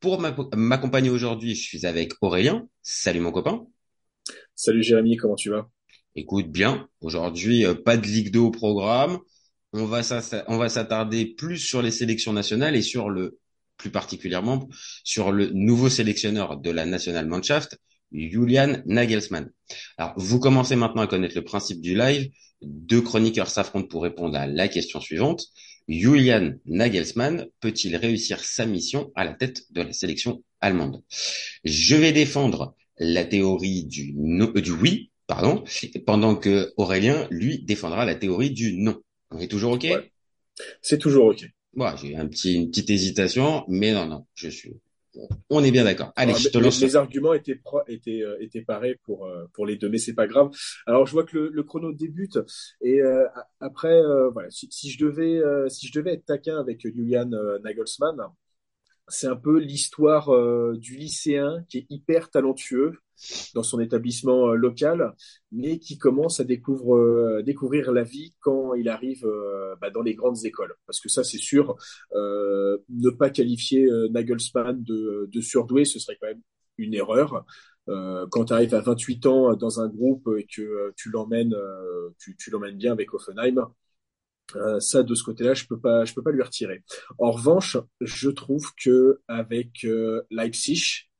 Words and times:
pour 0.00 0.20
m'accompagner 0.56 1.10
aujourd'hui, 1.10 1.54
je 1.54 1.62
suis 1.62 1.86
avec 1.86 2.12
Aurélien. 2.22 2.66
Salut 2.82 3.20
mon 3.20 3.32
copain. 3.32 3.66
Salut 4.54 4.82
Jérémy, 4.82 5.16
comment 5.16 5.36
tu 5.36 5.50
vas? 5.50 5.68
Écoute 6.16 6.50
bien, 6.50 6.88
aujourd'hui, 7.00 7.64
euh, 7.64 7.74
pas 7.74 7.96
de 7.96 8.06
Ligue 8.06 8.32
2 8.32 8.38
au 8.40 8.50
programme. 8.50 9.18
On 9.72 9.84
va 9.84 10.02
s'attarder 10.02 11.26
plus 11.26 11.58
sur 11.58 11.82
les 11.82 11.92
sélections 11.92 12.32
nationales 12.32 12.74
et 12.74 12.82
sur 12.82 13.08
le, 13.08 13.38
plus 13.76 13.90
particulièrement, 13.90 14.68
sur 15.04 15.30
le 15.30 15.50
nouveau 15.50 15.88
sélectionneur 15.88 16.56
de 16.56 16.70
la 16.70 16.86
National 16.86 17.26
Mannschaft, 17.26 17.78
Julian 18.10 18.82
Nagelsmann. 18.86 19.50
Alors, 19.96 20.14
vous 20.16 20.40
commencez 20.40 20.74
maintenant 20.74 21.02
à 21.02 21.06
connaître 21.06 21.36
le 21.36 21.44
principe 21.44 21.80
du 21.80 21.96
live. 21.96 22.30
Deux 22.62 23.00
chroniqueurs 23.00 23.48
s'affrontent 23.48 23.86
pour 23.86 24.02
répondre 24.02 24.36
à 24.36 24.46
la 24.46 24.66
question 24.66 25.00
suivante. 25.00 25.44
Julian 25.90 26.52
Nagelsmann 26.66 27.46
peut-il 27.58 27.96
réussir 27.96 28.44
sa 28.44 28.64
mission 28.64 29.10
à 29.16 29.24
la 29.24 29.34
tête 29.34 29.64
de 29.72 29.82
la 29.82 29.92
sélection 29.92 30.44
allemande? 30.60 31.02
Je 31.64 31.96
vais 31.96 32.12
défendre 32.12 32.76
la 32.98 33.24
théorie 33.24 33.84
du, 33.84 34.14
euh, 34.16 34.60
du 34.60 34.70
oui, 34.70 35.10
pardon, 35.26 35.64
pendant 36.06 36.36
que 36.36 36.72
Aurélien, 36.76 37.26
lui, 37.30 37.64
défendra 37.64 38.04
la 38.04 38.14
théorie 38.14 38.52
du 38.52 38.74
non. 38.74 39.02
On 39.32 39.38
est 39.40 39.48
toujours 39.48 39.72
OK? 39.72 39.86
C'est 40.80 40.98
toujours 40.98 41.26
OK. 41.26 41.44
Bon, 41.74 41.96
j'ai 41.96 42.16
un 42.16 42.28
petit, 42.28 42.54
une 42.54 42.70
petite 42.70 42.90
hésitation, 42.90 43.64
mais 43.68 43.92
non, 43.92 44.06
non, 44.06 44.26
je 44.34 44.48
suis, 44.48 44.72
on 45.48 45.64
est 45.64 45.70
bien 45.70 45.84
d'accord. 45.84 46.12
Allez, 46.16 46.34
je 46.34 46.48
te 46.48 46.58
lance. 46.58 46.80
Les, 46.80 46.96
arguments 46.96 47.34
étaient, 47.34 47.60
étaient, 47.88 48.22
euh, 48.22 48.36
étaient 48.40 48.62
pareils 48.62 48.96
pour, 49.04 49.26
euh, 49.26 49.46
pour 49.52 49.66
les 49.66 49.76
deux, 49.76 49.88
mais 49.88 49.98
c'est 49.98 50.14
pas 50.14 50.26
grave. 50.26 50.50
Alors, 50.86 51.06
je 51.06 51.12
vois 51.12 51.24
que 51.24 51.36
le, 51.36 51.48
le 51.48 51.62
chrono 51.62 51.92
débute 51.92 52.38
et 52.80 53.00
euh, 53.00 53.26
après, 53.60 54.00
voilà, 54.32 54.50
si, 54.50 54.68
si, 54.70 54.90
je 54.90 55.04
devais, 55.04 55.40
si 55.68 55.86
je 55.86 55.92
devais 55.98 56.14
être 56.14 56.24
taquin 56.24 56.58
avec 56.58 56.80
Julian 56.80 57.30
Nagelsmann, 57.62 58.16
c'est 59.10 59.26
un 59.26 59.36
peu 59.36 59.58
l'histoire 59.58 60.30
du 60.74 60.96
lycéen 60.96 61.64
qui 61.68 61.78
est 61.78 61.86
hyper 61.90 62.30
talentueux 62.30 62.98
dans 63.54 63.62
son 63.62 63.80
établissement 63.80 64.50
euh, 64.50 64.54
local, 64.54 65.14
mais 65.52 65.78
qui 65.78 65.98
commence 65.98 66.40
à 66.40 66.44
découvrir, 66.44 66.94
euh, 66.94 67.42
découvrir 67.42 67.92
la 67.92 68.02
vie 68.02 68.34
quand 68.40 68.74
il 68.74 68.88
arrive 68.88 69.24
euh, 69.26 69.74
bah, 69.80 69.90
dans 69.90 70.02
les 70.02 70.14
grandes 70.14 70.44
écoles. 70.44 70.74
Parce 70.86 71.00
que 71.00 71.08
ça, 71.08 71.24
c'est 71.24 71.38
sûr, 71.38 71.76
ne 72.14 73.10
pas 73.10 73.30
qualifier 73.30 73.88
Nagelsmann 74.10 74.82
de, 74.82 75.28
de 75.30 75.40
surdoué, 75.40 75.84
ce 75.84 75.98
serait 75.98 76.16
quand 76.20 76.28
même 76.28 76.42
une 76.78 76.94
erreur. 76.94 77.44
quand 77.86 78.44
tu 78.46 78.52
arrives 78.52 78.74
à 78.74 78.80
28 78.80 79.26
ans 79.26 79.54
dans 79.56 79.80
un 79.80 79.88
groupe 79.88 80.28
et 80.38 80.46
que 80.46 80.92
tu 80.96 81.10
l'emmènes, 81.10 81.54
tu, 82.18 82.36
tu 82.36 82.50
l'emmènes 82.50 82.76
bien 82.76 82.92
avec 82.92 83.12
Offenheim, 83.14 83.70
ça 84.80 85.02
de 85.02 85.14
ce 85.14 85.22
côté-là, 85.22 85.54
je 85.54 85.66
peux 85.66 85.78
peux 85.80 86.22
pas 86.22 86.30
lui 86.32 86.42
retirer. 86.42 86.82
En 87.18 87.30
revanche, 87.30 87.76
je 88.00 88.30
trouve 88.30 88.72
que 88.76 89.20
avec 89.28 89.86
Leipzig, 90.30 91.10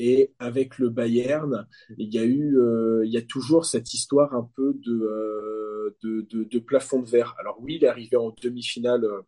et 0.00 0.32
avec 0.38 0.78
le 0.78 0.88
Bayern, 0.88 1.68
il 1.98 2.12
y 2.12 2.18
a 2.18 2.24
eu, 2.24 2.58
euh, 2.58 3.02
il 3.04 3.12
y 3.12 3.18
a 3.18 3.22
toujours 3.22 3.66
cette 3.66 3.92
histoire 3.92 4.34
un 4.34 4.50
peu 4.56 4.74
de, 4.82 5.94
euh, 6.02 6.60
plafond 6.66 7.02
de 7.02 7.08
verre. 7.08 7.36
Alors 7.38 7.58
oui, 7.60 7.74
il 7.76 7.84
est 7.84 7.88
arrivé 7.88 8.16
en 8.16 8.34
demi-finale 8.42 9.04
euh, 9.04 9.20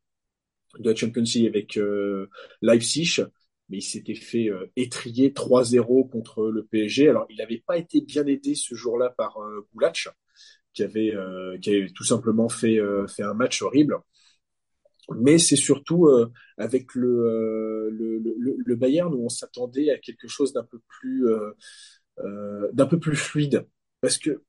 de 0.79 0.89
la 0.89 0.97
Champions 0.97 1.23
League 1.23 1.47
avec 1.47 1.79
Leipzig, 2.63 3.21
mais 3.69 3.79
il 3.79 3.83
s'était 3.83 4.15
fait 4.15 4.49
étrier 4.77 5.29
3-0 5.31 6.09
contre 6.09 6.49
le 6.49 6.65
PSG. 6.65 7.11
Alors 7.11 7.27
il 7.29 7.37
n'avait 7.37 7.63
pas 7.67 7.77
été 7.77 8.01
bien 8.01 8.27
aidé 8.27 8.55
ce 8.55 8.75
jour-là 8.75 9.11
par 9.11 9.37
Goulach, 9.75 10.09
qui 10.75 10.83
avait, 10.83 11.15
qui 11.61 11.71
avait 11.71 11.91
tout 11.95 12.05
simplement 12.05 12.49
fait, 12.49 12.79
fait 13.09 13.23
un 13.23 13.35
match 13.35 13.63
horrible. 13.63 13.99
Mais 15.11 15.39
c'est 15.39 15.57
surtout 15.57 16.07
euh, 16.07 16.31
avec 16.59 16.95
le, 16.95 17.91
le, 17.91 18.77
Bayern 18.77 19.13
où 19.13 19.25
on 19.25 19.29
s'attendait 19.29 19.91
à 19.91 19.99
quelque 19.99 20.29
chose 20.29 20.53
d'un 20.53 20.65
peu 20.65 20.81
plus 20.89 21.29
euh, 21.29 21.51
euh, 22.21 22.71
d'un 22.73 22.87
peu 22.87 22.99
plus 22.99 23.17
fluide. 23.17 23.67
Parce 24.01 24.19
que 24.19 24.43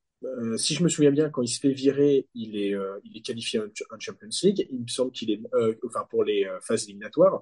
si 0.56 0.74
je 0.74 0.84
me 0.84 0.88
souviens 0.88 1.12
bien 1.12 1.30
quand 1.30 1.42
il 1.42 1.50
se 1.50 1.60
fait 1.60 1.74
virer 1.74 2.30
il 2.34 2.56
est 2.56 2.74
il 3.04 3.18
est 3.18 3.22
qualifié 3.22 3.60
en, 3.60 4.00
Champions 4.00 4.30
League. 4.44 4.68
Il 4.72 4.84
me 4.84 4.88
semble 4.88 5.12
qu'il 5.12 5.32
est 5.32 5.42
enfin 5.86 6.06
pour 6.10 6.24
les 6.24 6.48
phases 6.62 6.86
éliminatoires. 6.86 7.42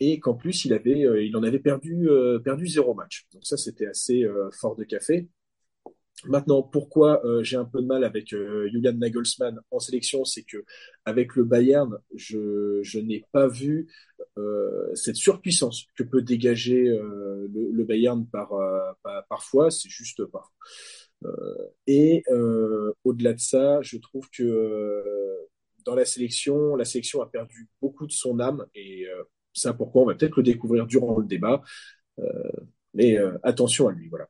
Et 0.00 0.18
qu'en 0.18 0.34
plus 0.34 0.64
il 0.64 0.72
avait 0.72 1.24
il 1.24 1.36
en 1.36 1.42
avait 1.42 1.60
perdu 1.60 2.08
perdu 2.42 2.66
zéro 2.66 2.94
match. 2.94 3.26
Donc 3.32 3.46
ça 3.46 3.56
c'était 3.56 3.86
assez 3.86 4.26
fort 4.52 4.76
de 4.76 4.84
café 4.84 5.28
Maintenant, 6.26 6.62
pourquoi 6.62 7.24
euh, 7.24 7.42
j'ai 7.42 7.56
un 7.56 7.64
peu 7.64 7.80
de 7.80 7.86
mal 7.86 8.04
avec 8.04 8.32
euh, 8.34 8.68
Julian 8.70 8.92
Nagelsmann 8.92 9.58
en 9.70 9.78
sélection, 9.78 10.24
c'est 10.24 10.42
que 10.42 10.64
avec 11.06 11.34
le 11.34 11.44
Bayern, 11.44 11.98
je, 12.14 12.80
je 12.82 12.98
n'ai 12.98 13.24
pas 13.32 13.48
vu 13.48 13.88
euh, 14.36 14.94
cette 14.94 15.16
surpuissance 15.16 15.86
que 15.96 16.02
peut 16.02 16.20
dégager 16.20 16.88
euh, 16.88 17.48
le, 17.52 17.70
le, 17.72 17.84
Bayern 17.84 18.26
par, 18.26 18.50
par 19.02 19.26
parfois. 19.28 19.70
C'est 19.70 19.88
juste 19.88 20.24
pas. 20.26 20.44
et 21.86 22.22
au-delà 23.04 23.32
de 23.32 23.40
ça, 23.40 23.80
je 23.82 23.96
trouve 23.96 24.28
que 24.30 25.02
dans 25.84 25.94
la 25.94 26.04
sélection, 26.04 26.76
la 26.76 26.84
sélection 26.84 27.22
a 27.22 27.26
perdu 27.26 27.68
beaucoup 27.80 28.06
de 28.06 28.12
son 28.12 28.40
âme 28.40 28.66
et 28.74 29.06
ça, 29.54 29.72
pourquoi 29.72 30.02
on 30.02 30.06
va 30.06 30.14
peut-être 30.14 30.36
le 30.36 30.42
découvrir 30.42 30.86
durant 30.86 31.18
le 31.18 31.26
débat. 31.26 31.62
mais 32.94 33.16
attention 33.42 33.88
à 33.88 33.92
lui, 33.92 34.08
voilà. 34.08 34.28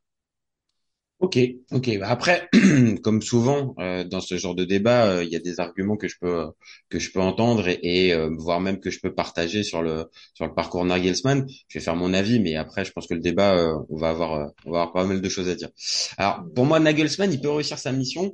Ok, 1.21 1.39
ok. 1.71 1.99
Bah, 1.99 2.09
après, 2.09 2.49
comme 3.03 3.21
souvent 3.21 3.75
euh, 3.79 4.05
dans 4.05 4.23
ce 4.23 4.39
genre 4.39 4.55
de 4.55 4.65
débat, 4.65 5.07
euh, 5.07 5.25
il 5.25 5.31
y 5.31 5.37
a 5.37 5.39
des 5.39 5.61
arguments 5.61 5.99
que 5.99 6.09
je 6.09 6.17
peux 6.19 6.47
que 6.89 6.99
je 6.99 7.13
peux 7.13 7.21
entendre 7.21 7.69
et, 7.69 8.15
euh, 8.15 8.31
voire 8.39 8.61
même 8.61 8.81
que 8.81 8.91
je 8.91 9.01
peux 9.01 9.15
partager 9.15 9.63
sur 9.63 9.83
le 9.83 10.07
sur 10.33 10.47
le 10.47 10.55
parcours 10.55 10.83
Nagelsmann. 10.87 11.47
Je 11.69 11.79
vais 11.79 11.85
faire 11.85 11.95
mon 11.95 12.15
avis, 12.15 12.41
mais 12.41 12.57
après, 12.57 12.87
je 12.87 12.93
pense 12.93 13.07
que 13.07 13.13
le 13.13 13.21
débat, 13.21 13.55
on 13.91 13.97
va 13.99 14.09
avoir 14.11 14.51
on 14.65 14.71
va 14.73 14.81
avoir 14.81 14.93
pas 14.95 15.05
mal 15.05 15.21
de 15.21 15.29
choses 15.29 15.51
à 15.51 15.55
dire. 15.55 15.69
Alors, 16.17 16.43
pour 16.55 16.65
moi, 16.65 16.81
Nagelsmann, 16.81 17.31
il 17.31 17.41
peut 17.41 17.51
réussir 17.51 17.79
sa 17.79 17.93
mission 17.93 18.33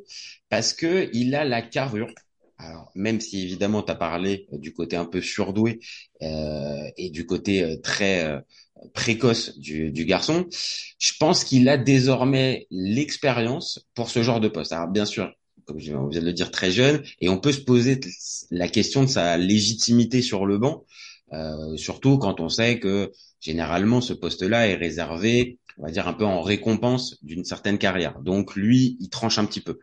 parce 0.48 0.72
que 0.72 1.10
il 1.12 1.34
a 1.34 1.44
la 1.44 1.62
carrure. 1.62 2.08
Alors, 2.58 2.91
même 2.94 3.20
si 3.20 3.42
évidemment, 3.42 3.82
tu 3.82 3.91
as 3.91 3.97
parlé 3.97 4.47
du 4.53 4.72
côté 4.72 4.94
un 4.97 5.04
peu 5.06 5.20
surdoué 5.20 5.80
et 6.20 7.10
du 7.10 7.26
côté 7.26 7.80
très 7.82 8.42
précoce 8.94 9.59
du, 9.59 9.91
du 9.91 10.04
garçon, 10.04 10.47
je 10.98 11.12
pense 11.19 11.44
qu'il 11.44 11.69
a 11.69 11.76
désormais 11.76 12.66
l'expérience 12.70 13.87
pour 13.94 14.10
ce 14.10 14.22
genre 14.22 14.41
de 14.41 14.48
poste. 14.48 14.72
Alors 14.72 14.88
bien 14.88 15.04
sûr, 15.04 15.32
comme 15.64 15.76
on 15.76 16.06
vient 16.06 16.20
de 16.20 16.26
le 16.26 16.32
dire, 16.32 16.50
très 16.50 16.70
jeune, 16.70 17.03
et 17.20 17.28
on 17.28 17.38
peut 17.38 17.53
se 17.53 17.60
poser 17.60 18.00
la 18.50 18.69
question 18.69 19.03
de 19.03 19.09
sa 19.09 19.36
légitimité 19.36 20.22
sur 20.22 20.47
le 20.47 20.59
banc, 20.59 20.84
euh, 21.32 21.76
surtout 21.76 22.19
quand 22.19 22.41
on 22.41 22.48
sait 22.48 22.78
que 22.78 23.12
généralement 23.41 24.00
ce 24.00 24.12
poste-là 24.12 24.69
est 24.69 24.76
réservé, 24.76 25.59
on 25.78 25.82
va 25.84 25.91
dire 25.91 26.09
un 26.09 26.15
peu 26.15 26.25
en 26.25 26.41
récompense 26.41 27.19
d'une 27.22 27.44
certaine 27.44 27.78
carrière. 27.78 28.20
Donc 28.20 28.54
lui, 28.54 28.97
il 29.00 29.10
tranche 29.10 29.38
un 29.38 29.44
petit 29.44 29.60
peu. 29.60 29.78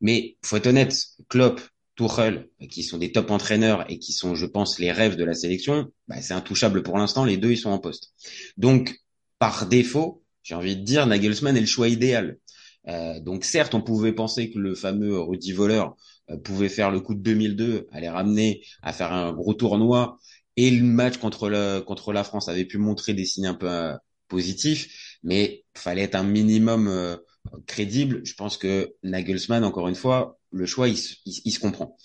Mais 0.00 0.36
faut 0.44 0.56
être 0.56 0.66
honnête, 0.66 0.96
Klopp, 1.28 1.60
Tuchel, 1.98 2.48
qui 2.70 2.84
sont 2.84 2.96
des 2.96 3.10
top 3.10 3.30
entraîneurs 3.32 3.84
et 3.90 3.98
qui 3.98 4.12
sont, 4.12 4.36
je 4.36 4.46
pense, 4.46 4.78
les 4.78 4.92
rêves 4.92 5.16
de 5.16 5.24
la 5.24 5.34
sélection, 5.34 5.90
bah, 6.06 6.22
c'est 6.22 6.32
intouchable 6.32 6.84
pour 6.84 6.96
l'instant. 6.96 7.24
Les 7.24 7.36
deux, 7.36 7.50
ils 7.50 7.58
sont 7.58 7.70
en 7.70 7.80
poste. 7.80 8.12
Donc, 8.56 8.94
par 9.40 9.66
défaut, 9.66 10.22
j'ai 10.44 10.54
envie 10.54 10.76
de 10.76 10.82
dire, 10.82 11.06
Nagelsmann 11.06 11.56
est 11.56 11.60
le 11.60 11.66
choix 11.66 11.88
idéal. 11.88 12.38
Euh, 12.86 13.18
donc, 13.20 13.44
certes, 13.44 13.74
on 13.74 13.82
pouvait 13.82 14.12
penser 14.12 14.50
que 14.50 14.58
le 14.60 14.76
fameux 14.76 15.18
Rudy 15.18 15.52
Voleur 15.52 15.96
euh, 16.30 16.36
pouvait 16.36 16.68
faire 16.68 16.92
le 16.92 17.00
coup 17.00 17.14
de 17.14 17.20
2002, 17.20 17.88
aller 17.90 18.08
ramener 18.08 18.64
à 18.82 18.92
faire 18.92 19.12
un 19.12 19.32
gros 19.32 19.54
tournoi, 19.54 20.18
et 20.56 20.70
le 20.70 20.84
match 20.84 21.18
contre 21.18 21.48
le 21.48 21.80
contre 21.80 22.12
la 22.12 22.24
France 22.24 22.48
avait 22.48 22.64
pu 22.64 22.78
montrer 22.78 23.12
des 23.14 23.24
signes 23.24 23.46
un 23.46 23.54
peu 23.54 23.70
euh, 23.70 23.94
positifs, 24.28 25.18
mais 25.24 25.64
fallait 25.74 26.02
être 26.02 26.14
un 26.14 26.22
minimum 26.24 27.18
crédible. 27.66 28.20
Je 28.24 28.34
pense 28.34 28.56
que 28.56 28.94
Nagelsmann, 29.02 29.64
encore 29.64 29.88
une 29.88 29.94
fois, 29.94 30.37
le 30.50 30.66
choix, 30.66 30.88
il, 30.88 30.96
se 30.96 31.58
comprend. 31.60 31.96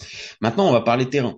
Maintenant, 0.42 0.68
on 0.68 0.72
va 0.72 0.82
parler 0.82 1.10
terrain. 1.10 1.36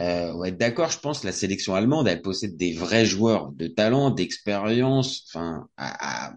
Euh, 0.00 0.32
on 0.32 0.40
va 0.40 0.48
être 0.48 0.58
d'accord, 0.58 0.90
je 0.90 0.98
pense, 0.98 1.24
la 1.24 1.32
sélection 1.32 1.74
allemande, 1.74 2.06
elle 2.06 2.22
possède 2.22 2.56
des 2.56 2.72
vrais 2.72 3.04
joueurs 3.04 3.50
de 3.52 3.66
talent, 3.66 4.10
d'expérience, 4.10 5.24
enfin, 5.28 5.68
à, 5.76 6.34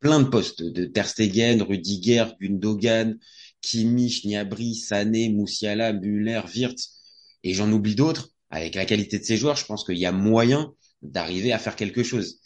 plein 0.00 0.20
de 0.20 0.28
postes, 0.28 0.62
de 0.62 0.84
Ter 0.86 1.06
Stegen, 1.06 1.62
Rudiger, 1.62 2.26
Gundogan, 2.40 3.18
Kimmich, 3.60 4.26
Gnabry, 4.26 4.74
Sané, 4.74 5.28
Moussiala, 5.28 5.92
Müller, 5.92 6.42
Wirtz, 6.54 7.00
et 7.42 7.54
j'en 7.54 7.70
oublie 7.72 7.94
d'autres. 7.94 8.30
Avec 8.50 8.74
la 8.74 8.84
qualité 8.84 9.18
de 9.18 9.24
ces 9.24 9.36
joueurs, 9.36 9.56
je 9.56 9.64
pense 9.64 9.84
qu'il 9.84 9.98
y 9.98 10.06
a 10.06 10.12
moyen 10.12 10.72
d'arriver 11.02 11.52
à 11.52 11.58
faire 11.58 11.76
quelque 11.76 12.02
chose. 12.02 12.40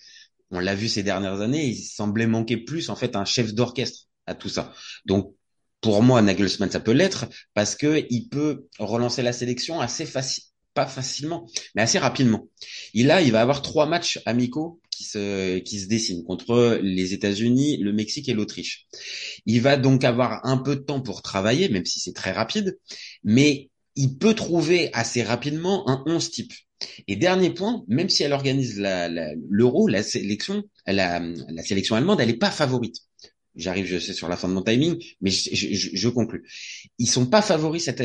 on 0.50 0.60
l'a 0.60 0.74
vu 0.74 0.88
ces 0.88 1.02
dernières 1.02 1.40
années, 1.40 1.66
il 1.66 1.76
semblait 1.76 2.26
manquer 2.26 2.56
plus 2.56 2.88
en 2.88 2.96
fait 2.96 3.14
un 3.14 3.24
chef 3.24 3.52
d'orchestre 3.52 4.06
à 4.26 4.34
tout 4.34 4.48
ça. 4.48 4.72
Donc 5.04 5.34
pour 5.80 6.02
moi, 6.02 6.22
Nagelsmann, 6.22 6.70
ça 6.70 6.80
peut 6.80 6.92
l'être 6.92 7.26
parce 7.54 7.76
que 7.76 8.04
il 8.10 8.28
peut 8.28 8.66
relancer 8.78 9.22
la 9.22 9.32
sélection 9.32 9.80
assez 9.80 10.06
facile, 10.06 10.44
pas 10.74 10.86
facilement, 10.86 11.46
mais 11.74 11.82
assez 11.82 11.98
rapidement. 11.98 12.48
Il 12.94 13.10
a, 13.10 13.22
il 13.22 13.32
va 13.32 13.40
avoir 13.40 13.62
trois 13.62 13.86
matchs 13.86 14.20
amicaux 14.26 14.80
qui 14.90 15.04
se 15.04 15.58
qui 15.58 15.78
se 15.78 15.86
dessinent 15.86 16.24
contre 16.24 16.80
les 16.82 17.14
États-Unis, 17.14 17.78
le 17.78 17.92
Mexique 17.92 18.28
et 18.28 18.34
l'Autriche. 18.34 18.86
Il 19.46 19.60
va 19.60 19.76
donc 19.76 20.04
avoir 20.04 20.44
un 20.44 20.58
peu 20.58 20.76
de 20.76 20.80
temps 20.80 21.00
pour 21.00 21.22
travailler, 21.22 21.68
même 21.68 21.86
si 21.86 22.00
c'est 22.00 22.14
très 22.14 22.32
rapide, 22.32 22.78
mais 23.22 23.70
il 23.94 24.16
peut 24.18 24.34
trouver 24.34 24.90
assez 24.92 25.22
rapidement 25.22 25.88
un 25.88 26.02
11 26.06 26.30
type. 26.30 26.52
Et 27.08 27.16
dernier 27.16 27.50
point, 27.50 27.84
même 27.88 28.08
si 28.08 28.22
elle 28.22 28.32
organise 28.32 28.80
l'euro, 29.50 29.88
la, 29.88 30.02
sélection, 30.04 30.62
la, 30.86 31.20
la 31.20 31.62
sélection 31.62 31.96
allemande, 31.96 32.20
elle 32.20 32.28
n'est 32.28 32.36
pas 32.36 32.52
favorite. 32.52 33.07
J'arrive, 33.58 33.86
je 33.86 33.98
sais, 33.98 34.14
sur 34.14 34.28
la 34.28 34.36
fin 34.36 34.48
de 34.48 34.54
mon 34.54 34.62
timing, 34.62 35.02
mais 35.20 35.30
je, 35.30 35.54
je, 35.54 35.90
je 35.92 36.08
conclus. 36.08 36.48
Ils 36.98 37.08
sont 37.08 37.26
pas 37.26 37.42
favoris 37.42 37.84
cette, 37.84 38.02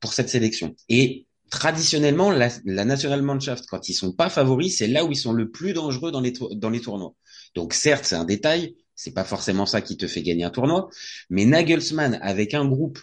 pour 0.00 0.12
cette 0.12 0.28
sélection. 0.28 0.76
Et 0.88 1.26
traditionnellement, 1.50 2.30
la, 2.30 2.50
la 2.64 2.84
Nationalmannschaft, 2.84 3.66
quand 3.66 3.88
ils 3.88 3.94
sont 3.94 4.12
pas 4.12 4.28
favoris, 4.30 4.76
c'est 4.78 4.86
là 4.86 5.04
où 5.04 5.10
ils 5.12 5.16
sont 5.16 5.32
le 5.32 5.50
plus 5.50 5.72
dangereux 5.72 6.12
dans 6.12 6.20
les, 6.20 6.32
dans 6.52 6.70
les 6.70 6.80
tournois. 6.80 7.14
Donc 7.54 7.74
certes, 7.74 8.04
c'est 8.04 8.14
un 8.16 8.24
détail, 8.24 8.76
c'est 8.94 9.14
pas 9.14 9.24
forcément 9.24 9.66
ça 9.66 9.80
qui 9.80 9.96
te 9.96 10.06
fait 10.06 10.22
gagner 10.22 10.44
un 10.44 10.50
tournoi, 10.50 10.88
mais 11.30 11.44
Nagelsmann, 11.44 12.18
avec 12.22 12.54
un 12.54 12.66
groupe 12.66 12.98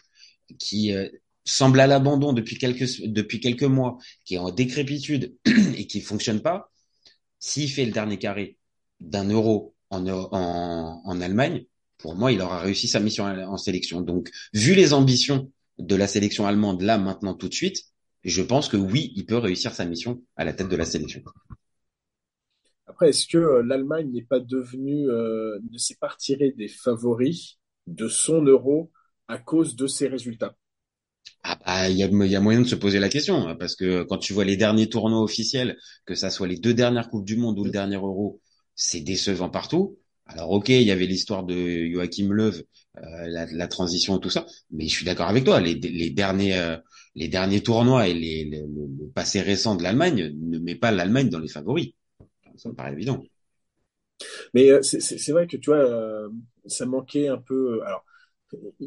qui 0.60 0.94
euh, 0.94 1.10
semble 1.46 1.80
à 1.80 1.88
l'abandon 1.88 2.34
depuis 2.34 2.58
quelques, 2.58 3.02
depuis 3.04 3.40
quelques 3.40 3.64
mois, 3.64 3.98
qui 4.26 4.36
est 4.36 4.40
en 4.40 4.52
décrépitude 4.52 5.36
et 5.78 5.88
qui 5.88 6.02
fonctionne 6.02 6.42
pas, 6.42 6.72
s'il 7.40 7.70
fait 7.70 7.86
le 7.86 7.92
dernier 7.92 8.20
carré 8.20 8.58
d'un 9.00 9.28
euro 9.30 9.76
en, 9.90 10.08
en, 10.08 11.02
en, 11.04 11.22
Allemagne, 11.22 11.66
pour 12.02 12.16
moi, 12.16 12.32
il 12.32 12.42
aura 12.42 12.60
réussi 12.60 12.88
sa 12.88 13.00
mission 13.00 13.26
en 13.26 13.58
sélection. 13.58 14.02
Donc, 14.02 14.30
vu 14.54 14.76
les 14.76 14.94
ambitions 14.94 15.52
de 15.78 15.96
la 15.96 16.08
sélection 16.08 16.48
allemande 16.48 16.82
là, 16.82 16.98
maintenant, 16.98 17.34
tout 17.34 17.50
de 17.50 17.54
suite, 17.54 17.84
je 18.24 18.42
pense 18.42 18.70
que 18.70 18.78
oui, 18.78 19.14
il 19.16 19.26
peut 19.26 19.38
réussir 19.38 19.74
sa 19.74 19.86
mission 19.86 20.22
à 20.36 20.46
la 20.46 20.54
tête 20.54 20.70
de 20.70 20.76
la 20.76 20.86
sélection. 20.86 21.24
Après, 22.86 23.10
est-ce 23.10 23.26
que 23.26 23.38
euh, 23.40 23.64
l'Allemagne 23.64 24.12
n'est 24.12 24.22
pas 24.22 24.40
devenue, 24.40 25.10
euh, 25.10 25.60
ne 25.72 25.78
s'est 25.80 25.98
pas 26.00 26.10
retirée 26.10 26.52
des 26.52 26.68
favoris 26.68 27.58
de 27.88 28.08
son 28.08 28.44
euro 28.44 28.92
à 29.28 29.40
cause 29.40 29.76
de 29.76 29.88
ses 29.88 30.08
résultats? 30.08 30.56
Ah 31.44 31.58
bah, 31.66 31.90
il 31.90 31.98
y, 31.98 32.04
a, 32.04 32.08
y 32.08 32.36
a 32.36 32.40
moyen 32.42 32.62
de 32.62 32.68
se 32.68 32.76
poser 32.76 33.00
la 33.00 33.10
question 33.10 33.48
hein, 33.48 33.56
parce 33.56 33.76
que 33.76 34.04
quand 34.04 34.18
tu 34.18 34.34
vois 34.34 34.46
les 34.46 34.58
derniers 34.58 34.90
tournois 34.90 35.22
officiels, 35.22 35.78
que 36.06 36.16
ça 36.16 36.30
soit 36.30 36.48
les 36.48 36.58
deux 36.58 36.74
dernières 36.74 37.10
coupes 37.10 37.26
du 37.26 37.36
monde 37.38 37.58
ou 37.60 37.64
le 37.64 37.72
dernier 37.72 37.96
Euro, 37.96 38.42
c'est 38.76 39.02
décevant 39.02 39.50
partout. 39.50 39.98
Alors 40.34 40.52
ok, 40.52 40.70
il 40.70 40.84
y 40.84 40.92
avait 40.92 41.06
l'histoire 41.06 41.44
de 41.44 41.90
Joachim 41.92 42.30
Löw, 42.32 42.54
euh, 42.98 43.02
la, 43.28 43.68
transition 43.68 44.18
tout 44.18 44.30
ça, 44.30 44.46
mais 44.72 44.88
je 44.88 44.92
suis 44.94 45.06
d'accord 45.06 45.28
avec 45.28 45.44
toi. 45.44 45.60
Les, 45.60 45.80
euh, 46.54 46.78
derniers 47.16 47.62
tournois 47.62 48.08
et 48.08 48.14
le 48.14 49.08
passé 49.14 49.42
récent 49.42 49.76
de 49.76 49.84
l'Allemagne 49.84 50.34
ne 50.38 50.60
met 50.60 50.76
pas 50.76 50.92
l'Allemagne 50.92 51.30
dans 51.30 51.40
les 51.40 51.48
favoris. 51.48 51.92
Ça 52.56 52.70
me 52.70 52.76
paraît 52.76 52.94
évident. 52.94 53.24
Mais 54.54 54.70
euh, 54.70 54.82
c'est 54.82 55.32
vrai 55.32 55.48
que 55.48 55.58
tu 55.58 55.70
vois, 55.70 56.30
ça 56.66 56.86
manquait 56.86 57.28
un 57.28 57.38
peu. 57.38 57.82
Alors 57.86 58.06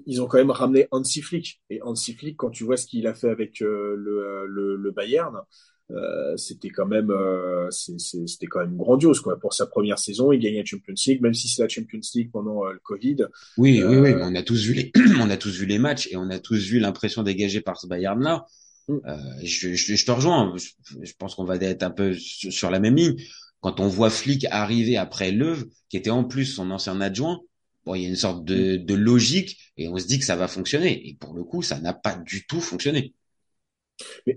ils 0.06 0.20
ont 0.22 0.26
quand 0.26 0.38
même 0.38 0.50
ramené 0.50 0.88
Hansi 0.90 1.22
Flick. 1.22 1.60
Et 1.70 1.82
Hansi 1.82 2.14
Flick, 2.14 2.36
quand 2.36 2.50
tu 2.50 2.64
vois 2.64 2.76
ce 2.76 2.86
qu'il 2.86 3.06
a 3.06 3.14
fait 3.14 3.30
avec 3.30 3.60
le, 3.60 4.90
Bayern, 4.94 5.40
euh, 5.90 6.36
c'était 6.38 6.70
quand 6.70 6.86
même 6.86 7.10
euh, 7.10 7.70
c'était 7.70 8.46
quand 8.46 8.60
même 8.60 8.76
grandiose 8.76 9.20
quoi 9.20 9.38
pour 9.38 9.52
sa 9.52 9.66
première 9.66 9.98
saison 9.98 10.32
il 10.32 10.40
gagne 10.40 10.56
la 10.56 10.64
Champions 10.64 10.94
League 11.06 11.20
même 11.20 11.34
si 11.34 11.46
c'est 11.46 11.60
la 11.60 11.68
Champions 11.68 12.00
League 12.14 12.30
pendant 12.32 12.64
le 12.64 12.78
Covid 12.82 13.16
oui 13.58 13.82
oui 13.84 13.96
oui 13.98 14.14
on 14.18 14.34
a 14.34 14.42
tous 14.42 14.64
vu 14.64 14.72
les 14.72 14.92
on 15.20 15.28
a 15.28 15.36
tous 15.36 15.58
vu 15.58 15.66
les 15.66 15.78
matchs 15.78 16.08
et 16.10 16.16
on 16.16 16.30
a 16.30 16.38
tous 16.38 16.66
vu 16.68 16.78
l'impression 16.78 17.22
dégagée 17.22 17.60
par 17.60 17.78
ce 17.78 17.86
Bayern 17.86 18.22
là 18.22 18.46
mm. 18.88 18.96
je, 19.42 19.74
je, 19.74 19.94
je, 19.94 20.06
te 20.06 20.10
rejoins 20.10 20.54
je, 21.02 21.12
pense 21.18 21.34
qu'on 21.34 21.44
va 21.44 21.56
être 21.56 21.82
un 21.82 21.90
peu 21.90 22.14
sur 22.14 22.70
la 22.70 22.80
même 22.80 22.96
ligne 22.96 23.16
quand 23.60 23.78
on 23.78 23.86
voit 23.86 24.08
Flick 24.08 24.46
arriver 24.50 24.96
après 24.96 25.32
Leuve 25.32 25.66
qui 25.90 25.98
était 25.98 26.08
en 26.08 26.24
plus 26.24 26.46
son 26.46 26.70
ancien 26.70 26.98
adjoint 27.02 27.42
bon, 27.84 27.94
il 27.94 28.02
y 28.02 28.06
a 28.06 28.08
une 28.08 28.16
sorte 28.16 28.42
de, 28.44 28.76
de, 28.76 28.94
logique 28.94 29.58
et 29.76 29.88
on 29.88 29.98
se 29.98 30.06
dit 30.06 30.18
que 30.18 30.24
ça 30.24 30.36
va 30.36 30.48
fonctionner. 30.48 31.06
Et 31.08 31.14
pour 31.14 31.34
le 31.34 31.44
coup, 31.44 31.60
ça 31.60 31.78
n'a 31.80 31.92
pas 31.92 32.14
du 32.14 32.46
tout 32.46 32.62
fonctionné. 32.62 33.12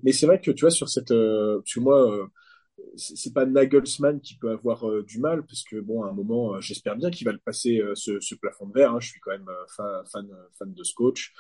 Mais, 0.04 0.12
c'est 0.12 0.26
vrai 0.26 0.40
que 0.42 0.52
tu 0.52 0.62
vois 0.62 0.72
sur 0.72 0.90
cette, 0.90 1.12
euh, 1.12 1.62
tu 1.66 1.80
moi, 1.80 2.12
euh, 2.12 2.28
c'est 2.96 3.34
pas 3.34 3.46
Nagelsmann 3.46 4.22
qui 4.22 4.38
peut 4.38 4.52
avoir 4.52 4.88
euh, 4.90 5.04
du 5.04 5.20
mal 5.20 5.46
parce 5.46 5.64
que 5.64 5.80
bon, 5.80 6.04
à 6.04 6.10
un 6.10 6.14
moment, 6.14 6.60
j'espère 6.62 6.96
bien 6.96 7.10
qu'il 7.12 7.26
va 7.26 7.32
le 7.32 7.40
passer 7.40 7.82
ce, 7.96 8.20
ce, 8.20 8.36
plafond 8.36 8.68
de 8.68 8.74
verre. 8.74 8.94
Hein. 8.94 9.00
Je 9.00 9.10
suis 9.10 9.20
quand 9.20 9.32
même 9.32 9.50
fan, 9.76 10.04
fan, 10.12 10.28
fan 10.58 10.74
de 10.74 10.84
ce 10.84 10.94
coach. 10.94 11.34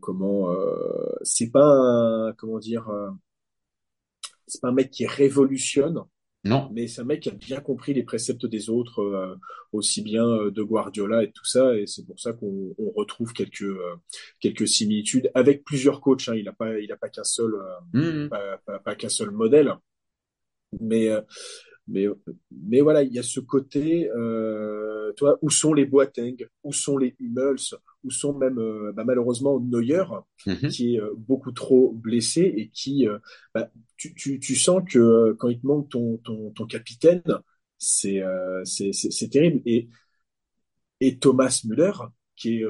comment, 0.00 0.54
c'est 1.22 1.50
pas 1.50 1.66
un, 1.66 2.32
comment 2.34 2.58
dire, 2.58 2.88
c'est 4.46 4.60
pas 4.60 4.68
un 4.68 4.72
mec 4.72 4.90
qui 4.90 5.06
révolutionne 5.06 6.02
non. 6.44 6.70
Mais 6.72 6.86
c'est 6.86 7.00
un 7.00 7.04
mec 7.04 7.20
qui 7.20 7.30
a 7.30 7.32
bien 7.32 7.60
compris 7.60 7.94
les 7.94 8.04
préceptes 8.04 8.46
des 8.46 8.70
autres, 8.70 9.00
euh, 9.00 9.34
aussi 9.72 10.02
bien 10.02 10.24
euh, 10.24 10.50
de 10.50 10.62
Guardiola 10.62 11.24
et 11.24 11.32
tout 11.32 11.44
ça, 11.44 11.76
et 11.76 11.86
c'est 11.86 12.06
pour 12.06 12.20
ça 12.20 12.32
qu'on 12.32 12.74
retrouve 12.94 13.32
quelques 13.32 13.62
euh, 13.62 13.96
quelques 14.40 14.68
similitudes 14.68 15.30
avec 15.34 15.64
plusieurs 15.64 16.00
coachs. 16.00 16.28
Hein. 16.28 16.36
Il 16.36 16.44
n'a 16.44 16.52
pas 16.52 16.78
il 16.78 16.90
a 16.92 16.96
pas 16.96 17.08
qu'un 17.08 17.24
seul 17.24 17.52
mmh. 17.92 18.28
pas, 18.28 18.78
pas, 18.78 18.94
qu'un 18.94 19.08
seul 19.08 19.30
modèle, 19.30 19.74
mais 20.80 21.08
mais 21.88 22.06
mais 22.50 22.80
voilà, 22.80 23.02
il 23.02 23.12
y 23.12 23.18
a 23.18 23.22
ce 23.22 23.40
côté, 23.40 24.08
toi, 25.16 25.38
où 25.42 25.50
sont 25.50 25.74
les 25.74 25.86
Boateng, 25.86 26.46
où 26.62 26.72
sont 26.72 26.98
les 26.98 27.14
Hummels, 27.18 27.56
où 28.04 28.10
sont 28.10 28.32
même 28.32 28.58
euh, 28.58 28.92
bah, 28.92 29.04
malheureusement 29.04 29.60
Neuer, 29.60 30.04
mhm. 30.46 30.68
qui 30.68 30.94
est 30.94 31.00
euh, 31.00 31.12
beaucoup 31.16 31.52
trop 31.52 31.92
blessé 31.92 32.52
et 32.56 32.68
qui, 32.68 33.08
euh, 33.08 33.18
bah, 33.54 33.70
tu, 33.96 34.14
tu, 34.14 34.38
tu, 34.38 34.54
sens 34.54 34.82
que 34.88 35.32
quand 35.38 35.48
il 35.48 35.60
te 35.60 35.66
manque 35.66 35.88
ton, 35.88 36.18
ton, 36.18 36.50
ton 36.50 36.66
capitaine, 36.66 37.22
c'est 37.78 38.22
c'est 38.64 39.28
terrible. 39.30 39.60
Et, 39.66 39.88
et 41.00 41.18
Thomas 41.18 41.62
Müller, 41.64 41.92
qui 42.36 42.60
est, 42.60 42.66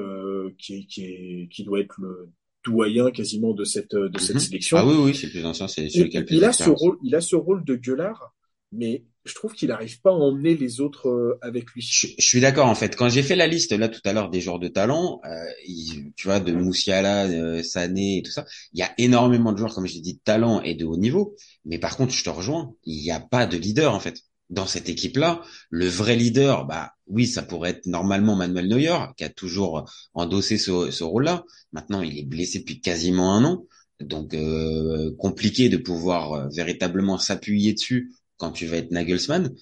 qui, 0.57 0.87
qui, 0.87 1.05
est, 1.05 1.47
qui 1.51 1.63
doit 1.63 1.79
être 1.79 1.99
le 1.99 2.29
doyen 2.65 3.09
quasiment 3.11 3.53
de 3.53 3.63
cette 3.63 3.95
de 3.95 4.19
cette 4.19 4.35
mhm. 4.35 4.41
sélection. 4.41 4.77
Ah 4.77 4.85
oui 4.85 4.95
oui, 4.97 5.15
c'est 5.15 5.29
plus 5.29 5.45
ancien, 5.45 5.67
c'est 5.67 5.89
celui 5.89 6.09
qui 6.09 6.17
a 6.17 6.21
le 6.21 6.25
plus 6.25 6.35
Il 6.35 6.43
a 6.43 6.53
ce 6.53 6.69
rôle, 6.69 6.97
il 7.03 7.15
a 7.15 7.21
ce 7.21 7.35
rôle 7.35 7.63
de 7.63 7.75
gueulard, 7.75 8.33
mais 8.71 9.03
je 9.25 9.35
trouve 9.35 9.53
qu'il 9.53 9.69
n'arrive 9.69 10.01
pas 10.01 10.11
à 10.11 10.13
emmener 10.13 10.55
les 10.55 10.81
autres 10.81 11.07
euh, 11.09 11.37
avec 11.41 11.69
lui. 11.71 11.81
Je, 11.81 12.07
suis 12.19 12.41
d'accord 12.41 12.67
en 12.67 12.75
fait. 12.75 12.95
Quand 12.95 13.09
j'ai 13.09 13.23
fait 13.23 13.35
la 13.35 13.47
liste 13.47 13.71
là 13.71 13.87
tout 13.87 14.01
à 14.05 14.13
l'heure 14.13 14.29
des 14.29 14.41
joueurs 14.41 14.59
de 14.59 14.67
talent, 14.67 15.21
euh, 15.25 16.11
tu 16.15 16.27
vois 16.27 16.39
de 16.39 16.51
Moussiala, 16.51 17.25
euh, 17.25 17.63
Sané 17.63 18.17
et 18.17 18.23
tout 18.23 18.31
ça, 18.31 18.45
il 18.73 18.79
y 18.79 18.83
a 18.83 18.91
énormément 18.97 19.51
de 19.51 19.57
joueurs 19.57 19.73
comme 19.73 19.87
j'ai 19.87 19.99
dit 20.01 20.15
de 20.15 20.21
talent 20.23 20.61
et 20.61 20.75
de 20.75 20.85
haut 20.85 20.97
niveau. 20.97 21.35
Mais 21.65 21.79
par 21.79 21.97
contre, 21.97 22.13
je 22.13 22.23
te 22.23 22.29
rejoins, 22.29 22.73
il 22.85 23.01
n'y 23.01 23.11
a 23.11 23.19
pas 23.19 23.45
de 23.45 23.57
leader 23.57 23.93
en 23.93 23.99
fait 23.99 24.21
dans 24.49 24.65
cette 24.65 24.89
équipe-là. 24.89 25.41
Le 25.69 25.87
vrai 25.87 26.15
leader, 26.15 26.65
bah 26.65 26.93
oui, 27.07 27.27
ça 27.27 27.43
pourrait 27.43 27.71
être 27.71 27.85
normalement 27.85 28.35
Manuel 28.35 28.67
Neuer 28.67 28.97
qui 29.15 29.23
a 29.23 29.29
toujours 29.29 29.89
endossé 30.13 30.57
ce, 30.57 31.03
rôle-là. 31.03 31.43
Maintenant, 31.71 32.01
il 32.01 32.17
est 32.17 32.25
blessé 32.25 32.59
depuis 32.59 32.81
quasiment 32.81 33.35
un 33.35 33.43
an. 33.45 33.65
Donc 33.99 34.33
euh, 34.33 35.13
compliqué 35.17 35.67
de 35.67 35.75
pouvoir 35.75 36.49
véritablement 36.51 37.17
s'appuyer 37.17 37.73
dessus 37.73 38.13
quand 38.39 38.51
tu 38.51 38.65
vas 38.65 38.77
être 38.77 38.91
Nagelsmann. 38.91 39.53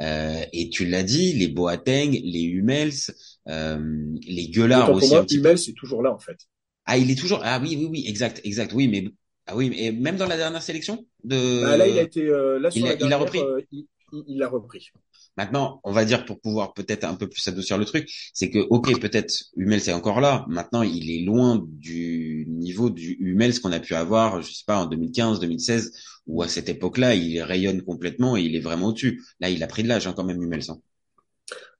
Euh, 0.00 0.44
et 0.52 0.68
tu 0.70 0.86
l'as 0.86 1.02
dit, 1.02 1.32
les 1.32 1.48
Boateng, 1.48 2.12
les 2.12 2.42
Hummels, 2.42 2.92
euh, 3.48 4.14
les 4.26 4.48
Gueulards 4.48 4.92
aussi. 4.92 5.08
Moi, 5.08 5.24
Hummels 5.28 5.58
est 5.68 5.76
toujours 5.76 6.02
là 6.02 6.12
en 6.12 6.18
fait. 6.18 6.38
Ah, 6.84 6.98
il 6.98 7.10
est 7.10 7.16
toujours. 7.16 7.40
Ah 7.42 7.58
oui, 7.60 7.76
oui, 7.76 7.88
oui, 7.90 8.04
exact, 8.06 8.40
exact. 8.44 8.72
Oui, 8.72 8.86
mais 8.86 9.04
ah 9.46 9.56
oui, 9.56 9.70
mais 9.70 9.90
même 9.92 10.16
dans 10.16 10.26
la 10.26 10.36
dernière 10.36 10.62
sélection 10.62 11.04
de. 11.24 11.62
Bah, 11.64 11.76
là, 11.76 11.88
il 11.88 11.98
a 11.98 12.02
été. 12.02 12.22
Euh, 12.22 12.58
là, 12.60 12.68
il, 12.74 12.86
a, 12.86 12.94
il 12.94 13.12
a 13.12 13.16
repris. 13.16 13.40
Euh, 13.40 13.60
il, 14.26 14.42
a 14.42 14.48
repris. 14.48 14.90
Maintenant, 15.36 15.80
on 15.84 15.92
va 15.92 16.04
dire 16.04 16.24
pour 16.24 16.40
pouvoir 16.40 16.74
peut-être 16.74 17.04
un 17.04 17.14
peu 17.14 17.28
plus 17.28 17.46
adoucir 17.48 17.76
le 17.76 17.84
truc, 17.84 18.08
c'est 18.32 18.50
que 18.50 18.60
ok, 18.70 19.00
peut-être 19.00 19.32
Hummels 19.56 19.88
est 19.88 19.92
encore 19.92 20.20
là. 20.20 20.44
Maintenant, 20.48 20.82
il 20.82 21.10
est 21.10 21.24
loin 21.24 21.64
du 21.68 22.46
niveau 22.48 22.90
du 22.90 23.16
Hummels 23.20 23.60
qu'on 23.60 23.72
a 23.72 23.80
pu 23.80 23.94
avoir, 23.94 24.42
je 24.42 24.52
sais 24.52 24.64
pas, 24.66 24.78
en 24.78 24.86
2015, 24.86 25.40
2016 25.40 25.92
où 26.26 26.42
à 26.42 26.48
cette 26.48 26.68
époque-là, 26.68 27.14
il 27.14 27.40
rayonne 27.42 27.82
complètement 27.82 28.36
et 28.36 28.42
il 28.42 28.56
est 28.56 28.60
vraiment 28.60 28.88
au-dessus. 28.88 29.22
Là, 29.40 29.50
il 29.50 29.62
a 29.62 29.66
pris 29.66 29.82
de 29.82 29.88
l'âge 29.88 30.06
hein, 30.06 30.14
quand 30.16 30.24
même, 30.24 30.42
Hummels. 30.42 30.70
Hein. 30.70 30.80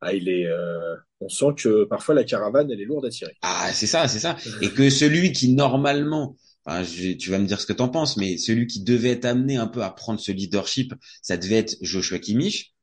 Ah, 0.00 0.12
il 0.12 0.28
est. 0.28 0.46
Euh, 0.46 0.96
on 1.20 1.28
sent 1.28 1.54
que 1.56 1.84
parfois 1.84 2.14
la 2.14 2.24
caravane, 2.24 2.70
elle 2.70 2.80
est 2.80 2.84
lourde 2.84 3.06
à 3.06 3.10
tirer. 3.10 3.34
Ah, 3.42 3.70
c'est 3.72 3.86
ça, 3.86 4.06
c'est 4.08 4.18
ça. 4.18 4.36
Et 4.62 4.70
que 4.70 4.90
celui 4.90 5.32
qui 5.32 5.54
normalement, 5.54 6.36
enfin, 6.64 6.84
tu 6.84 7.30
vas 7.30 7.38
me 7.38 7.46
dire 7.46 7.60
ce 7.60 7.66
que 7.66 7.72
t'en 7.72 7.88
penses, 7.88 8.16
mais 8.16 8.36
celui 8.36 8.66
qui 8.66 8.82
devait 8.82 9.10
être 9.10 9.24
amené 9.24 9.56
un 9.56 9.66
peu 9.66 9.82
à 9.82 9.90
prendre 9.90 10.20
ce 10.20 10.32
leadership, 10.32 10.94
ça 11.22 11.36
devait 11.36 11.56
être 11.56 11.76
Joshua 11.80 12.18
Kimmich. 12.18 12.74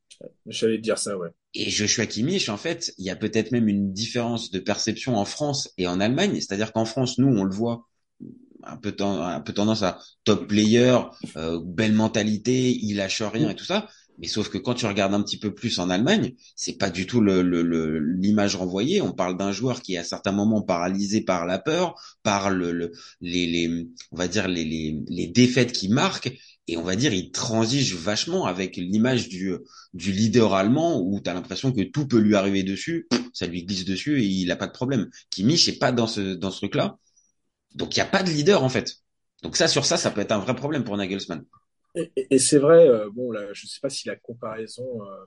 J'allais 0.46 0.78
te 0.78 0.82
dire 0.82 0.98
ça, 0.98 1.18
ouais. 1.18 1.30
Et 1.54 1.70
Joshua 1.70 2.06
Kimmich, 2.06 2.50
en 2.50 2.58
fait, 2.58 2.94
il 2.98 3.06
y 3.06 3.10
a 3.10 3.16
peut-être 3.16 3.52
même 3.52 3.68
une 3.68 3.94
différence 3.94 4.52
de 4.52 4.60
perception 4.60 5.16
en 5.18 5.26
France 5.26 5.72
et 5.78 5.88
en 5.88 6.00
Allemagne. 6.00 6.36
C'est-à-dire 6.36 6.74
qu'en 6.74 6.86
France, 6.86 7.20
nous, 7.20 7.28
on 7.28 7.44
le 7.44 7.54
voit, 7.54 7.88
un 8.66 8.78
peu, 8.78 8.92
tendance 8.92 9.84
à 9.84 10.00
top 10.24 10.48
player, 10.48 10.98
euh, 11.38 11.60
belle 11.64 11.94
mentalité, 11.94 12.72
il 12.72 12.96
lâche 12.96 13.22
rien 13.22 13.50
et 13.50 13.56
tout 13.56 13.66
ça. 13.66 13.88
Mais 14.20 14.28
sauf 14.28 14.50
que 14.50 14.58
quand 14.58 14.76
tu 14.76 14.86
regardes 14.86 15.14
un 15.14 15.24
petit 15.24 15.40
peu 15.40 15.54
plus 15.54 15.80
en 15.80 15.90
Allemagne, 15.90 16.34
c'est 16.56 16.78
pas 16.78 16.90
du 16.90 17.08
tout 17.08 17.22
l'image 17.22 18.54
le, 18.54 18.58
le, 18.58 18.64
renvoyée. 18.64 19.02
On 19.02 19.12
parle 19.12 19.38
d'un 19.38 19.52
joueur 19.52 19.82
qui 19.82 19.96
est 19.96 19.98
à 19.98 20.04
certains 20.04 20.32
moments 20.32 20.62
paralysé 20.62 21.22
par 21.22 21.46
la 21.46 21.58
peur, 21.58 21.96
par 22.22 22.52
le, 22.52 22.92
les, 23.22 23.48
les, 23.48 23.88
on 24.12 24.18
va 24.18 24.28
dire 24.28 24.48
les, 24.48 24.66
les, 24.66 25.00
les 25.08 25.28
défaites 25.28 25.72
qui 25.72 25.90
marquent. 25.90 26.32
Et 26.68 26.78
on 26.78 26.84
va 26.84 26.96
dire, 26.96 27.14
il 27.14 27.32
transige 27.32 27.96
vachement 27.96 28.46
avec 28.46 28.78
l'image 28.78 29.28
du, 29.28 29.54
du 29.94 30.12
leader 30.14 30.54
allemand 30.54 31.02
où 31.02 31.20
tu 31.20 31.30
as 31.30 31.34
l'impression 31.34 31.74
que 31.74 31.82
tout 31.82 32.08
peut 32.08 32.20
lui 32.20 32.36
arriver 32.36 32.64
dessus, 32.64 33.08
ça 33.34 33.48
lui 33.48 33.66
glisse 33.66 33.84
dessus 33.84 34.22
et 34.22 34.26
il 34.26 34.50
a 34.50 34.56
pas 34.56 34.68
de 34.68 34.72
problème. 34.72 35.10
Kimmich 35.30 35.68
est 35.68 35.80
pas 35.80 35.92
dans 35.92 36.08
ce, 36.08 36.36
dans 36.36 36.52
ce 36.52 36.58
truc-là. 36.60 36.98
Donc 37.76 37.96
il 37.96 38.00
n'y 38.00 38.04
a 38.04 38.10
pas 38.10 38.24
de 38.24 38.30
leader 38.30 38.64
en 38.64 38.70
fait. 38.70 38.98
Donc 39.44 39.58
ça, 39.58 39.68
sur 39.68 39.86
ça, 39.86 39.98
ça 39.98 40.10
peut 40.12 40.22
être 40.22 40.32
un 40.32 40.40
vrai 40.40 40.56
problème 40.56 40.84
pour 40.84 40.98
Nagelsmann. 40.98 41.44
Et, 41.96 42.12
et, 42.16 42.40
c'est 42.40 42.58
vrai, 42.58 42.88
euh, 42.88 43.10
bon, 43.14 43.32
là, 43.32 43.54
je 43.54 43.66
ne 43.66 43.70
sais 43.70 43.80
pas 43.80 43.90
si 43.90 44.08
la 44.08 44.16
comparaison 44.16 45.04
euh, 45.04 45.26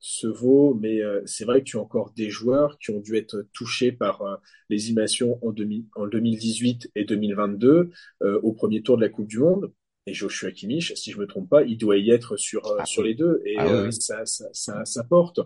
se 0.00 0.26
vaut, 0.26 0.74
mais 0.74 1.00
euh, 1.00 1.22
c'est 1.26 1.44
vrai 1.44 1.60
que 1.60 1.64
tu 1.64 1.76
as 1.76 1.80
encore 1.80 2.12
des 2.12 2.28
joueurs 2.28 2.78
qui 2.78 2.90
ont 2.90 2.98
dû 2.98 3.16
être 3.16 3.46
touchés 3.52 3.92
par 3.92 4.40
les 4.68 4.90
immersions 4.90 5.38
en, 5.46 5.54
en 5.94 6.06
2018 6.06 6.90
et 6.96 7.04
2022 7.04 7.90
euh, 8.22 8.40
au 8.42 8.52
premier 8.52 8.82
tour 8.82 8.96
de 8.96 9.02
la 9.02 9.10
Coupe 9.10 9.28
du 9.28 9.38
Monde. 9.38 9.72
Et 10.06 10.14
Joshua 10.14 10.50
Kimmich, 10.50 10.92
si 10.96 11.12
je 11.12 11.18
me 11.18 11.28
trompe 11.28 11.48
pas, 11.48 11.62
il 11.62 11.78
doit 11.78 11.96
y 11.96 12.10
être 12.10 12.36
sur 12.36 12.62
ah, 12.76 12.84
sur 12.84 13.04
les 13.04 13.14
deux 13.14 13.40
et 13.44 13.54
ah, 13.56 13.84
oui. 13.84 13.92
ça, 13.92 14.26
ça, 14.26 14.46
ça, 14.52 14.84
ça, 14.84 15.04
porte. 15.04 15.38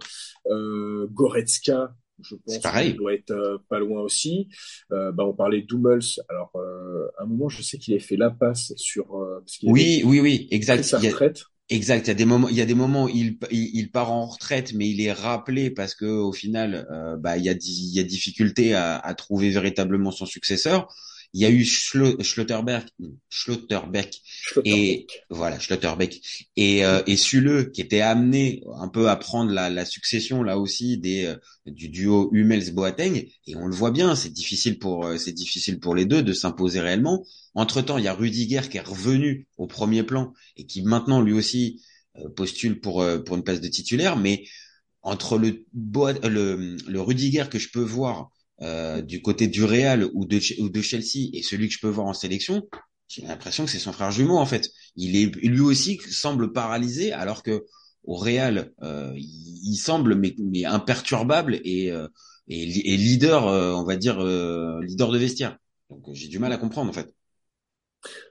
Goretzka, 0.47 1.95
je 2.23 2.35
pense 2.37 2.59
qu'il 2.59 2.97
doit 2.97 3.15
être 3.15 3.31
euh, 3.31 3.59
pas 3.69 3.79
loin 3.79 4.03
aussi. 4.03 4.49
Euh, 4.93 5.13
bah, 5.13 5.25
on 5.25 5.33
parlait 5.33 5.63
d'Hummels. 5.63 6.01
Alors, 6.29 6.51
euh, 6.57 7.07
à 7.19 7.25
un 7.25 7.27
moment, 7.27 7.49
je 7.49 7.63
sais 7.63 7.79
qu'il 7.79 7.95
a 7.95 7.99
fait 7.99 8.17
la 8.17 8.31
passe 8.31 8.73
sur. 8.77 9.17
Euh, 9.17 9.45
oui, 9.65 10.03
oui, 10.05 10.21
oui, 10.21 10.49
exact. 10.51 10.83
Sa 10.83 10.99
retraite. 10.99 11.45
Exact. 11.69 12.07
Il 12.07 12.09
y 12.09 12.11
a 12.13 12.15
des 12.15 12.25
moments, 12.25 12.49
il 12.49 12.57
y 12.57 12.61
a 12.61 12.67
des 12.67 12.75
moments 12.75 13.05
où 13.05 13.09
il, 13.09 13.39
il, 13.51 13.71
il, 13.75 13.91
part 13.91 14.13
en 14.13 14.27
retraite, 14.27 14.73
mais 14.73 14.89
il 14.89 15.01
est 15.01 15.13
rappelé 15.13 15.71
parce 15.71 15.97
que 15.97 16.07
au 16.07 16.33
final, 16.33 16.87
euh, 16.93 17.17
bah, 17.17 17.37
il 17.39 17.45
y 17.45 17.49
a, 17.49 17.55
il 17.55 17.95
y 17.95 17.99
a 17.99 18.05
difficulté 18.05 18.75
à, 18.75 18.99
à 18.99 19.15
trouver 19.15 19.51
véritablement 19.51 20.13
son 20.13 20.27
successeur. 20.27 20.89
Il 21.33 21.41
y 21.41 21.45
a 21.45 21.51
eu 21.51 21.65
Schlotterberg, 21.65 22.87
Schlotterbeck 23.29 24.21
et 24.65 25.07
voilà 25.31 25.59
Schlotterbeck. 25.59 26.21
Et 26.57 26.85
euh, 26.85 27.03
et 27.07 27.17
Sule 27.17 27.71
qui 27.73 27.81
était 27.81 28.01
amené 28.01 28.63
un 28.79 28.89
peu 28.89 29.09
à 29.09 29.17
prendre 29.17 29.53
la, 29.53 29.71
la 29.71 29.85
succession 29.85 30.43
là 30.43 30.59
aussi 30.59 30.99
des 30.99 31.27
euh, 31.27 31.37
du 31.67 31.89
duo 31.89 32.31
Hummels 32.33 32.73
Boateng 32.75 33.27
et 33.47 33.57
on 33.57 33.67
le 33.67 33.75
voit 33.75 33.91
bien 33.91 34.15
c'est 34.17 34.33
difficile 34.33 34.79
pour 34.79 35.07
euh, 35.07 35.19
c'est 35.19 35.33
difficile 35.33 35.79
pour 35.81 35.95
les 35.95 36.05
deux 36.05 36.23
de 36.23 36.33
s'imposer 36.33 36.81
réellement. 36.81 37.25
Entre 37.55 37.83
temps 37.83 37.99
il 37.99 38.05
y 38.05 38.09
a 38.09 38.15
Rudiger 38.15 38.63
qui 38.71 38.79
est 38.79 38.81
revenu 38.81 39.47
au 39.57 39.67
premier 39.67 40.03
plan 40.03 40.33
et 40.57 40.67
qui 40.67 40.83
maintenant 40.83 41.21
lui 41.21 41.33
aussi 41.33 41.83
euh, 42.19 42.29
postule 42.31 42.81
pour 42.81 43.05
pour 43.25 43.37
une 43.37 43.45
place 43.45 43.61
de 43.61 43.69
titulaire. 43.69 44.17
Mais 44.17 44.45
entre 45.03 45.39
le, 45.39 45.65
le, 45.75 46.77
le 46.89 47.01
Rudiger 47.01 47.45
que 47.51 47.59
je 47.59 47.71
peux 47.71 47.81
voir 47.83 48.31
euh, 48.63 49.03
du 49.03 49.23
côté 49.23 49.47
du 49.47 49.65
Real 49.65 50.09
ou 50.15 50.25
de, 50.25 50.41
Chelsea 50.41 51.31
et 51.33 51.43
celui 51.43 51.69
que 51.69 51.75
je 51.75 51.81
peux 51.81 51.89
voir 51.89 52.07
en 52.07 52.15
sélection, 52.15 52.67
j'ai 53.09 53.23
l'impression 53.23 53.65
que 53.65 53.71
c'est 53.71 53.79
son 53.79 53.93
frère 53.93 54.11
jumeau 54.11 54.39
en 54.39 54.47
fait. 54.47 54.71
Il 54.97 55.17
est 55.17 55.27
lui 55.45 55.61
aussi 55.61 55.99
semble 56.11 56.53
paralysé 56.53 57.13
alors 57.13 57.43
que 57.43 57.65
au 58.07 58.17
Real 58.17 58.73
euh, 58.83 59.13
il, 59.17 59.77
semble 59.77 60.15
mais, 60.15 60.35
mais 60.39 60.65
imperturbable 60.65 61.61
et, 61.65 61.91
euh, 61.91 62.09
et, 62.49 62.65
leader 62.67 63.47
euh, 63.47 63.73
on 63.73 63.85
va 63.85 63.97
dire 63.97 64.19
leader 64.25 65.11
de 65.11 65.19
vestiaire. 65.19 65.59
Donc 65.91 66.05
j'ai 66.13 66.29
du 66.29 66.39
mal 66.39 66.53
à 66.53 66.57
comprendre 66.57 66.91
en 66.91 66.93
fait. 66.93 67.15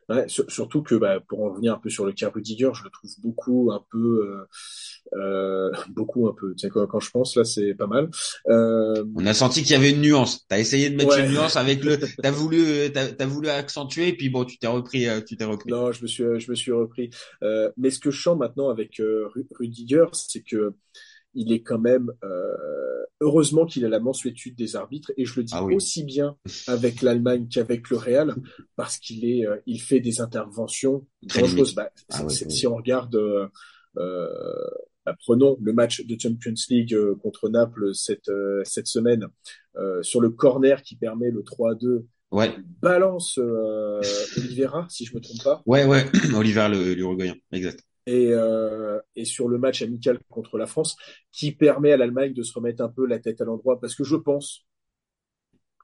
Ouais, 0.07 0.27
surtout 0.27 0.83
que 0.83 0.93
bah, 0.93 1.19
pour 1.27 1.41
en 1.43 1.49
revenir 1.49 1.73
un 1.73 1.79
peu 1.79 1.89
sur 1.89 2.05
le 2.05 2.11
cas 2.11 2.29
Rudiger, 2.29 2.69
je 2.75 2.83
le 2.83 2.91
trouve 2.91 3.09
beaucoup 3.23 3.71
un 3.71 3.83
peu, 3.91 4.47
euh, 5.17 5.19
euh, 5.19 5.71
beaucoup 5.89 6.27
un 6.27 6.33
peu. 6.33 6.53
Tu 6.53 6.59
sais 6.59 6.69
quand, 6.69 6.85
quand 6.85 6.99
je 6.99 7.09
pense 7.09 7.35
là, 7.35 7.43
c'est 7.43 7.73
pas 7.73 7.87
mal. 7.87 8.09
Euh... 8.47 9.03
On 9.15 9.25
a 9.25 9.33
senti 9.33 9.63
qu'il 9.63 9.71
y 9.71 9.75
avait 9.75 9.89
une 9.89 10.01
nuance. 10.01 10.45
T'as 10.47 10.59
essayé 10.59 10.91
de 10.91 10.95
mettre 10.95 11.17
ouais. 11.17 11.25
une 11.25 11.31
nuance 11.31 11.55
avec 11.55 11.83
le. 11.83 11.97
T'as 12.21 12.31
voulu, 12.31 12.91
t'as 12.93 13.07
as 13.17 13.25
voulu 13.25 13.49
accentuer, 13.49 14.13
puis 14.13 14.29
bon, 14.29 14.45
tu 14.45 14.57
t'es 14.57 14.67
repris, 14.67 15.07
euh, 15.07 15.21
tu 15.21 15.37
t'es 15.37 15.43
repris. 15.43 15.71
Non, 15.71 15.91
je 15.91 16.01
me 16.03 16.07
suis, 16.07 16.23
je 16.39 16.51
me 16.51 16.55
suis 16.55 16.71
repris. 16.71 17.09
Euh, 17.43 17.71
mais 17.77 17.89
ce 17.89 17.99
que 17.99 18.11
je 18.11 18.21
sens 18.21 18.37
maintenant 18.37 18.69
avec 18.69 19.01
Rudiger, 19.57 20.05
c'est 20.13 20.41
que 20.41 20.73
il 21.35 21.51
est 21.53 21.61
quand 21.61 21.79
même 21.79 22.11
euh, 22.23 23.05
heureusement 23.21 23.65
qu'il 23.65 23.85
a 23.85 23.89
la 23.89 23.99
mensuétude 23.99 24.55
des 24.55 24.75
arbitres 24.75 25.11
et 25.17 25.25
je 25.25 25.39
le 25.39 25.43
dis 25.43 25.53
ah 25.55 25.63
oui. 25.63 25.75
aussi 25.75 26.03
bien 26.03 26.35
avec 26.67 27.01
l'Allemagne 27.01 27.47
qu'avec 27.49 27.89
le 27.89 27.97
Real 27.97 28.35
parce 28.75 28.97
qu'il 28.97 29.25
est 29.25 29.45
euh, 29.45 29.57
il 29.65 29.81
fait 29.81 29.99
des 29.99 30.21
interventions 30.21 31.05
dangereuses. 31.21 31.75
Bah, 31.75 31.91
ah 32.11 32.25
oui, 32.25 32.33
oui. 32.41 32.51
Si 32.51 32.67
on 32.67 32.75
regarde 32.75 33.15
euh, 33.97 34.67
bah, 35.05 35.15
prenons 35.19 35.57
le 35.61 35.73
match 35.73 36.05
de 36.05 36.17
Champions 36.19 36.53
League 36.69 36.93
euh, 36.93 37.15
contre 37.15 37.49
Naples 37.49 37.93
cette 37.93 38.29
euh, 38.29 38.61
cette 38.63 38.87
semaine 38.87 39.27
sur 40.03 40.21
le 40.21 40.29
corner 40.29 40.81
qui 40.81 40.95
permet 40.95 41.31
le 41.31 41.41
3-2 41.41 42.05
Ouais. 42.31 42.53
Balance 42.81 43.37
Oliveira, 43.37 44.87
si 44.89 45.05
je 45.05 45.13
me 45.13 45.21
trompe 45.21 45.43
pas. 45.43 45.61
Ouais, 45.65 45.85
ouais, 45.85 46.05
Oliveira 46.35 46.69
l'Uruguayen, 46.69 47.35
exact 47.51 47.83
et, 48.05 48.29
euh, 48.31 48.99
et 49.15 49.25
sur 49.25 49.47
le 49.47 49.57
match 49.57 49.81
amical 49.81 50.19
contre 50.29 50.57
la 50.57 50.67
France, 50.67 50.95
qui 51.31 51.51
permet 51.51 51.91
à 51.91 51.97
l'Allemagne 51.97 52.33
de 52.33 52.43
se 52.43 52.53
remettre 52.53 52.83
un 52.83 52.89
peu 52.89 53.05
la 53.05 53.19
tête 53.19 53.41
à 53.41 53.45
l'endroit, 53.45 53.79
parce 53.79 53.95
que 53.95 54.03
je 54.03 54.15
pense 54.15 54.65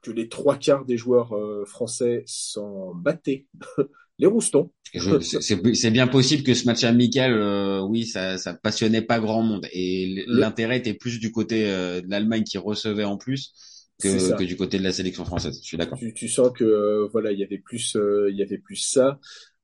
que 0.02 0.10
les 0.10 0.28
trois 0.28 0.56
quarts 0.56 0.84
des 0.84 0.96
joueurs 0.96 1.32
euh, 1.36 1.64
français 1.64 2.24
s'en 2.26 2.94
battaient 2.94 3.46
les 4.18 4.26
roustons. 4.26 4.70
C'est 4.92 5.90
bien 5.90 6.06
possible 6.06 6.42
que 6.42 6.54
ce 6.54 6.66
match 6.66 6.84
amical, 6.84 7.32
euh, 7.32 7.80
oui, 7.80 8.04
ça, 8.04 8.36
ça 8.36 8.54
passionnait 8.54 9.02
pas 9.02 9.20
grand 9.20 9.42
monde, 9.42 9.66
et 9.72 10.24
l'intérêt 10.26 10.78
était 10.78 10.94
plus 10.94 11.18
du 11.18 11.32
côté 11.32 11.70
euh, 11.70 12.00
de 12.00 12.10
l'Allemagne 12.10 12.44
qui 12.44 12.58
recevait 12.58 13.04
en 13.04 13.16
plus. 13.16 13.54
Que, 14.00 14.36
que, 14.36 14.42
du 14.42 14.56
côté 14.56 14.78
de 14.78 14.82
la 14.82 14.90
sélection 14.90 15.24
française. 15.24 15.60
Je 15.62 15.64
suis 15.64 15.76
d'accord. 15.76 15.96
Tu, 15.96 16.12
tu, 16.12 16.26
sens 16.26 16.50
que 16.52 16.64
euh, 16.64 17.06
voilà, 17.12 17.30
il 17.30 17.38
y 17.38 17.44
avait 17.44 17.58
plus, 17.58 17.96
il 18.28 18.34
y 18.34 18.42
avait 18.42 18.58
plus 18.58 18.74
ça. 18.74 19.20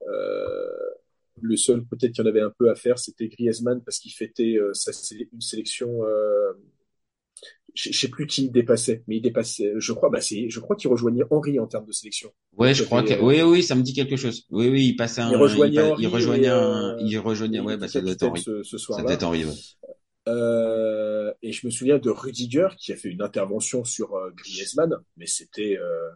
Euh, 0.07 0.55
le 1.43 1.57
seul 1.57 1.85
peut-être 1.85 2.13
qu'il 2.13 2.25
y 2.25 2.27
en 2.27 2.31
avait 2.31 2.41
un 2.41 2.53
peu 2.59 2.71
à 2.71 2.75
faire, 2.75 2.99
c'était 2.99 3.29
Griezmann 3.29 3.83
parce 3.85 3.99
qu'il 3.99 4.13
fêtait 4.13 4.57
euh, 4.57 4.73
sa, 4.75 4.93
une 5.33 5.41
sélection. 5.41 6.05
Euh, 6.05 6.53
je 7.75 7.93
sais 7.93 8.09
plus 8.09 8.27
qui 8.27 8.47
il 8.47 8.51
dépassait, 8.51 9.05
mais 9.07 9.19
il 9.19 9.21
dépassait. 9.21 9.73
Je 9.77 9.93
crois, 9.93 10.11
bah 10.11 10.21
c'est, 10.21 10.51
je 10.51 10.59
crois 10.59 10.75
qu'il 10.75 10.91
rejoignait 10.91 11.23
Henri 11.31 11.61
en 11.61 11.67
termes 11.67 11.87
de 11.87 11.93
sélection. 11.93 12.33
Ouais, 12.57 12.75
je 12.75 12.83
crois 12.83 13.05
que, 13.05 13.13
euh, 13.13 13.23
oui, 13.23 13.41
oui, 13.43 13.63
ça 13.63 13.77
me 13.77 13.83
dit 13.83 13.93
quelque 13.93 14.17
chose. 14.17 14.47
Oui, 14.51 14.69
oui, 14.69 14.87
il 14.87 14.97
passait 14.97 15.21
un. 15.21 15.31
Il 15.31 15.37
rejoignait, 15.37 15.93
il, 15.99 16.03
il 16.03 16.07
rejoignait 16.09 16.49
un, 16.49 16.97
il 16.99 17.19
rejoignait, 17.19 17.61
ouais, 17.61 17.77
bah 17.77 17.87
ça 17.87 18.01
doit 18.01 18.13
être 18.13 18.25
Henri. 18.25 18.43
Ce, 18.43 18.63
ce 18.65 18.79
soir 18.79 18.99
ça 18.99 19.05
doit 19.05 19.13
être 19.13 19.23
Henri, 19.23 19.45
ouais. 19.45 19.53
Euh, 20.29 21.33
et 21.43 21.53
je 21.53 21.67
me 21.67 21.71
souviens 21.71 21.99
de 21.99 22.11
Rudiger 22.11 22.69
qui 22.79 22.93
a 22.93 22.97
fait 22.97 23.09
une 23.09 23.23
intervention 23.23 23.85
sur 23.85 24.15
euh, 24.15 24.31
Griezmann, 24.37 24.95
mais 25.17 25.27
c'était 25.27 25.79
euh, 25.79 26.11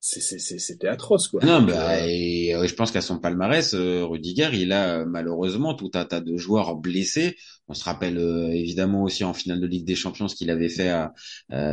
c'était 0.00 0.88
atroce 0.88 1.28
quoi. 1.28 1.44
Non, 1.44 1.62
bah, 1.62 2.06
et, 2.06 2.54
euh, 2.54 2.66
je 2.66 2.74
pense 2.74 2.90
qu'à 2.90 3.02
son 3.02 3.18
palmarès, 3.18 3.74
euh, 3.74 4.04
Rudiger, 4.04 4.48
il 4.54 4.72
a 4.72 5.00
euh, 5.00 5.04
malheureusement 5.06 5.74
tout 5.74 5.90
un 5.92 6.06
tas 6.06 6.20
de 6.20 6.38
joueurs 6.38 6.74
blessés. 6.76 7.36
On 7.68 7.74
se 7.74 7.84
rappelle 7.84 8.16
euh, 8.16 8.48
évidemment 8.48 9.02
aussi 9.02 9.24
en 9.24 9.34
finale 9.34 9.60
de 9.60 9.66
Ligue 9.66 9.84
des 9.84 9.94
Champions 9.94 10.26
ce 10.26 10.34
qu'il 10.34 10.50
avait 10.50 10.70
fait, 10.70 10.88
à, 10.88 11.12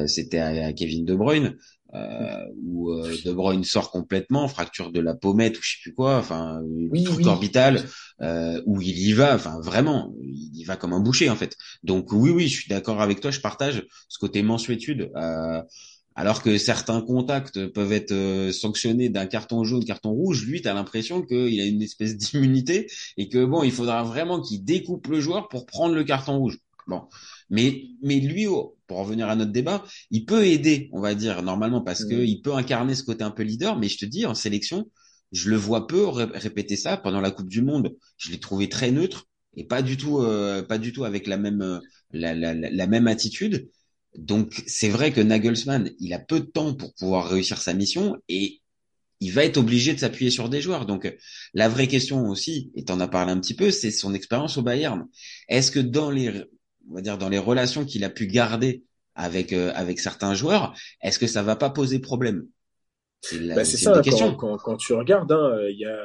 c'était 0.07 0.39
à, 0.39 0.67
à, 0.67 0.73
Kevin 0.73 1.05
De 1.05 1.15
Bruyne, 1.15 1.55
où 2.65 2.93
De 2.93 3.31
Bruyne 3.31 3.63
sort 3.63 3.91
complètement, 3.91 4.47
fracture 4.49 4.91
de 4.91 4.99
la 4.99 5.15
pommette 5.15 5.57
ou 5.57 5.61
je 5.63 5.71
sais 5.71 5.77
plus 5.81 5.93
quoi, 5.93 6.17
enfin 6.17 6.61
oui, 6.63 7.03
truc 7.05 7.19
oui. 7.19 7.27
orbital, 7.27 7.85
où 8.65 8.81
il 8.81 8.99
y 8.99 9.13
va, 9.13 9.35
enfin 9.35 9.59
vraiment, 9.61 10.13
il 10.21 10.57
y 10.57 10.65
va 10.65 10.75
comme 10.75 10.93
un 10.93 10.99
boucher 10.99 11.29
en 11.29 11.35
fait. 11.35 11.55
Donc 11.83 12.11
oui, 12.11 12.29
oui, 12.29 12.47
je 12.47 12.59
suis 12.59 12.69
d'accord 12.69 13.01
avec 13.01 13.21
toi, 13.21 13.31
je 13.31 13.39
partage 13.39 13.87
ce 14.09 14.19
côté 14.19 14.43
mensuétude. 14.43 15.09
Euh, 15.15 15.61
alors 16.17 16.41
que 16.41 16.57
certains 16.57 17.01
contacts 17.01 17.67
peuvent 17.67 17.91
être 17.91 18.11
euh, 18.11 18.51
sanctionnés 18.51 19.07
d'un 19.07 19.27
carton 19.27 19.63
jaune, 19.63 19.85
carton 19.85 20.09
rouge, 20.09 20.45
lui, 20.47 20.63
tu 20.63 20.67
as 20.67 20.73
l'impression 20.73 21.21
qu'il 21.21 21.61
a 21.61 21.65
une 21.65 21.83
espèce 21.83 22.17
d'immunité 22.17 22.87
et 23.17 23.29
que 23.29 23.45
bon, 23.45 23.61
il 23.63 23.71
faudra 23.71 24.03
vraiment 24.03 24.41
qu'il 24.41 24.65
découpe 24.65 25.07
le 25.07 25.21
joueur 25.21 25.47
pour 25.47 25.67
prendre 25.67 25.93
le 25.93 26.03
carton 26.03 26.39
rouge. 26.39 26.57
Bon, 26.87 27.03
mais 27.51 27.83
mais 28.01 28.19
lui, 28.19 28.47
oh, 28.47 28.77
pour 28.87 28.97
revenir 28.97 29.29
à 29.29 29.35
notre 29.35 29.51
débat, 29.51 29.83
il 30.09 30.25
peut 30.25 30.47
aider, 30.47 30.89
on 30.91 31.01
va 31.01 31.13
dire 31.13 31.43
normalement 31.43 31.81
parce 31.81 32.01
mmh. 32.01 32.09
que 32.09 32.15
il 32.15 32.41
peut 32.41 32.53
incarner 32.53 32.95
ce 32.95 33.03
côté 33.03 33.23
un 33.23 33.31
peu 33.31 33.43
leader. 33.43 33.77
Mais 33.77 33.87
je 33.87 33.99
te 33.99 34.05
dis, 34.05 34.25
en 34.25 34.33
sélection, 34.33 34.89
je 35.31 35.51
le 35.51 35.55
vois 35.55 35.85
peu 35.85 36.07
répéter 36.07 36.77
ça 36.77 36.97
pendant 36.97 37.21
la 37.21 37.29
Coupe 37.29 37.49
du 37.49 37.61
Monde. 37.61 37.95
Je 38.17 38.31
l'ai 38.31 38.39
trouvé 38.39 38.69
très 38.69 38.89
neutre 38.89 39.27
et 39.55 39.65
pas 39.65 39.83
du 39.83 39.97
tout, 39.97 40.19
euh, 40.19 40.63
pas 40.63 40.79
du 40.79 40.93
tout 40.93 41.03
avec 41.03 41.27
la 41.27 41.37
même 41.37 41.61
euh, 41.61 41.79
la, 42.11 42.33
la, 42.33 42.53
la 42.55 42.87
même 42.87 43.07
attitude. 43.07 43.69
Donc 44.17 44.63
c'est 44.65 44.89
vrai 44.89 45.13
que 45.13 45.21
Nagelsmann, 45.21 45.91
il 45.99 46.13
a 46.13 46.19
peu 46.19 46.39
de 46.39 46.45
temps 46.45 46.73
pour 46.73 46.93
pouvoir 46.95 47.29
réussir 47.29 47.61
sa 47.61 47.73
mission 47.73 48.17
et 48.27 48.61
il 49.19 49.31
va 49.31 49.43
être 49.43 49.57
obligé 49.57 49.93
de 49.93 49.99
s'appuyer 49.99 50.31
sur 50.31 50.49
des 50.49 50.59
joueurs. 50.59 50.85
Donc 50.85 51.11
la 51.53 51.69
vraie 51.69 51.87
question 51.87 52.27
aussi, 52.27 52.71
et 52.75 52.83
en 52.89 52.99
as 52.99 53.07
parlé 53.07 53.31
un 53.31 53.39
petit 53.39 53.55
peu, 53.55 53.71
c'est 53.71 53.91
son 53.91 54.13
expérience 54.13 54.57
au 54.57 54.63
Bayern. 54.63 55.07
Est-ce 55.47 55.71
que 55.71 55.79
dans 55.79 56.09
les, 56.09 56.45
on 56.89 56.95
va 56.95 57.01
dire 57.01 57.17
dans 57.17 57.29
les 57.29 57.37
relations 57.37 57.85
qu'il 57.85 58.03
a 58.03 58.09
pu 58.09 58.27
garder 58.27 58.83
avec 59.13 59.53
euh, 59.53 59.71
avec 59.75 59.99
certains 59.99 60.33
joueurs, 60.33 60.75
est-ce 61.01 61.19
que 61.19 61.27
ça 61.27 61.43
va 61.43 61.55
pas 61.55 61.69
poser 61.69 61.99
problème? 61.99 62.47
C'est 63.21 63.39
bah, 63.39 63.65
ça. 63.65 64.01
Quand, 64.03 64.35
quand, 64.35 64.57
quand, 64.57 64.77
tu 64.77 64.93
regardes, 64.93 65.31
hein, 65.31 65.57
il 65.69 65.79
y 65.79 65.85
a 65.85 65.97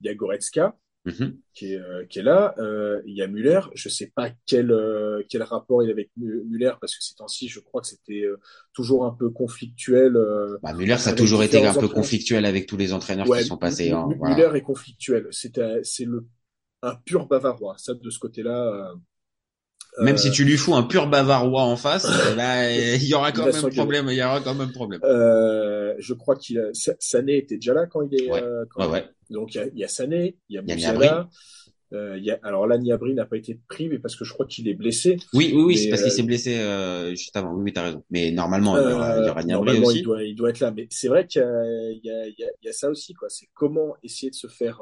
il 0.00 0.06
y 0.06 0.08
a 0.08 0.14
Goretzka, 0.14 0.76
Mhm. 1.06 1.36
qui 1.52 1.74
est, 1.74 1.78
euh, 1.78 2.04
qui 2.06 2.20
est 2.20 2.22
là. 2.22 2.54
Euh, 2.58 3.02
il 3.06 3.14
y 3.14 3.20
a 3.22 3.26
Muller. 3.26 3.60
Je 3.74 3.88
sais 3.90 4.10
pas 4.14 4.30
quel, 4.46 4.70
euh, 4.70 5.22
quel 5.28 5.42
rapport 5.42 5.82
il 5.82 5.88
a 5.90 5.92
avec 5.92 6.10
Mu- 6.16 6.42
Muller 6.48 6.72
parce 6.80 6.96
que 6.96 7.04
ces 7.04 7.14
temps-ci, 7.14 7.48
je 7.48 7.60
crois 7.60 7.82
que 7.82 7.88
c'était 7.88 8.22
euh, 8.24 8.38
toujours 8.72 9.04
un 9.04 9.10
peu 9.12 9.28
conflictuel. 9.28 10.16
euh, 10.16 10.56
Bah, 10.62 10.72
Müller, 10.72 10.96
ça 10.98 11.10
a 11.10 11.12
toujours 11.12 11.42
été 11.42 11.64
un 11.66 11.74
peu 11.74 11.88
conflictuel 11.88 12.46
avec 12.46 12.66
tous 12.66 12.76
les 12.78 12.92
entraîneurs 12.94 13.28
Ouais, 13.28 13.40
qui 13.42 13.48
sont 13.48 13.58
passés. 13.58 13.90
Hein, 13.90 14.08
voilà. 14.18 14.34
Muller 14.34 14.56
est 14.58 14.62
conflictuel. 14.62 15.26
C'est 15.30 15.58
euh, 15.58 15.80
c'est 15.82 16.06
le 16.06 16.24
un 16.82 16.94
pur 16.96 17.26
bavarois. 17.26 17.74
Ça 17.78 17.92
de 17.94 18.10
ce 18.10 18.18
côté-là. 18.18 18.90
euh, 18.90 20.04
Même 20.04 20.16
si 20.18 20.30
tu 20.30 20.44
lui 20.44 20.56
fous 20.56 20.74
un 20.74 20.82
pur 20.82 21.06
bavarois 21.08 21.62
en 21.62 21.76
face, 21.76 22.04
ben, 22.36 22.68
il 23.00 23.06
y 23.06 23.14
aura 23.14 23.30
quand 23.30 23.44
même 23.46 23.70
problème. 23.72 24.06
Il 24.08 24.16
y 24.16 24.22
aura 24.22 24.40
quand 24.40 24.54
même 24.54 24.72
problème. 24.72 25.00
euh, 25.04 25.94
je 25.98 26.14
crois 26.14 26.34
qu'il 26.36 26.58
a 26.58 26.72
Sa- 26.72 26.96
Sané 26.98 27.36
était 27.38 27.56
déjà 27.56 27.74
là 27.74 27.86
quand 27.86 28.00
il 28.02 28.14
est. 28.22 28.30
Ouais. 28.30 28.42
euh, 28.42 28.64
quand- 28.70 28.86
Ouais, 28.86 28.90
ouais. 28.92 29.08
Donc 29.30 29.54
il 29.54 29.58
y 29.58 29.60
a, 29.60 29.66
y 29.74 29.84
a 29.84 29.88
Sané, 29.88 30.36
il 30.48 30.54
y 30.54 30.58
a 30.58 30.62
Il 30.62 30.68
y 30.68 30.72
a 30.72 30.74
Musiala. 30.76 31.28
Euh, 31.92 32.18
y 32.18 32.30
a, 32.32 32.40
alors 32.42 32.66
là, 32.66 32.76
Niabri 32.76 33.14
n'a 33.14 33.24
pas 33.24 33.36
été 33.36 33.60
pris, 33.68 33.88
mais 33.88 34.00
parce 34.00 34.16
que 34.16 34.24
je 34.24 34.32
crois 34.32 34.46
qu'il 34.46 34.66
est 34.66 34.74
blessé. 34.74 35.16
Oui, 35.32 35.52
oui, 35.54 35.62
oui, 35.62 35.78
c'est 35.78 35.90
parce 35.90 36.02
qu'il 36.02 36.10
euh, 36.10 36.16
s'est 36.16 36.22
blessé 36.24 36.58
euh, 36.58 37.10
juste 37.10 37.36
avant. 37.36 37.52
Oui, 37.54 37.62
oui, 37.64 37.72
t'as 37.72 37.84
raison. 37.84 38.04
Mais 38.10 38.32
normalement, 38.32 38.76
il 38.76 38.90
y 38.90 38.92
aura, 38.92 39.18
il 39.20 39.26
y 39.26 39.30
aura 39.30 39.40
Euh, 39.42 39.44
normalement, 39.44 39.86
aussi. 39.86 39.98
il 39.98 40.02
doit, 40.02 40.22
il 40.24 40.34
doit 40.34 40.50
être 40.50 40.58
là. 40.60 40.72
Mais 40.72 40.88
c'est 40.90 41.06
vrai 41.06 41.26
qu'il 41.26 41.40
y 41.42 42.10
a, 42.10 42.26
y, 42.26 42.34
y, 42.62 42.72
ça 42.72 42.90
aussi, 42.90 43.14
quoi. 43.14 43.28
C'est 43.28 43.48
comment 43.54 43.94
essayer 44.02 44.30
de 44.30 44.34
se 44.34 44.48
faire 44.48 44.80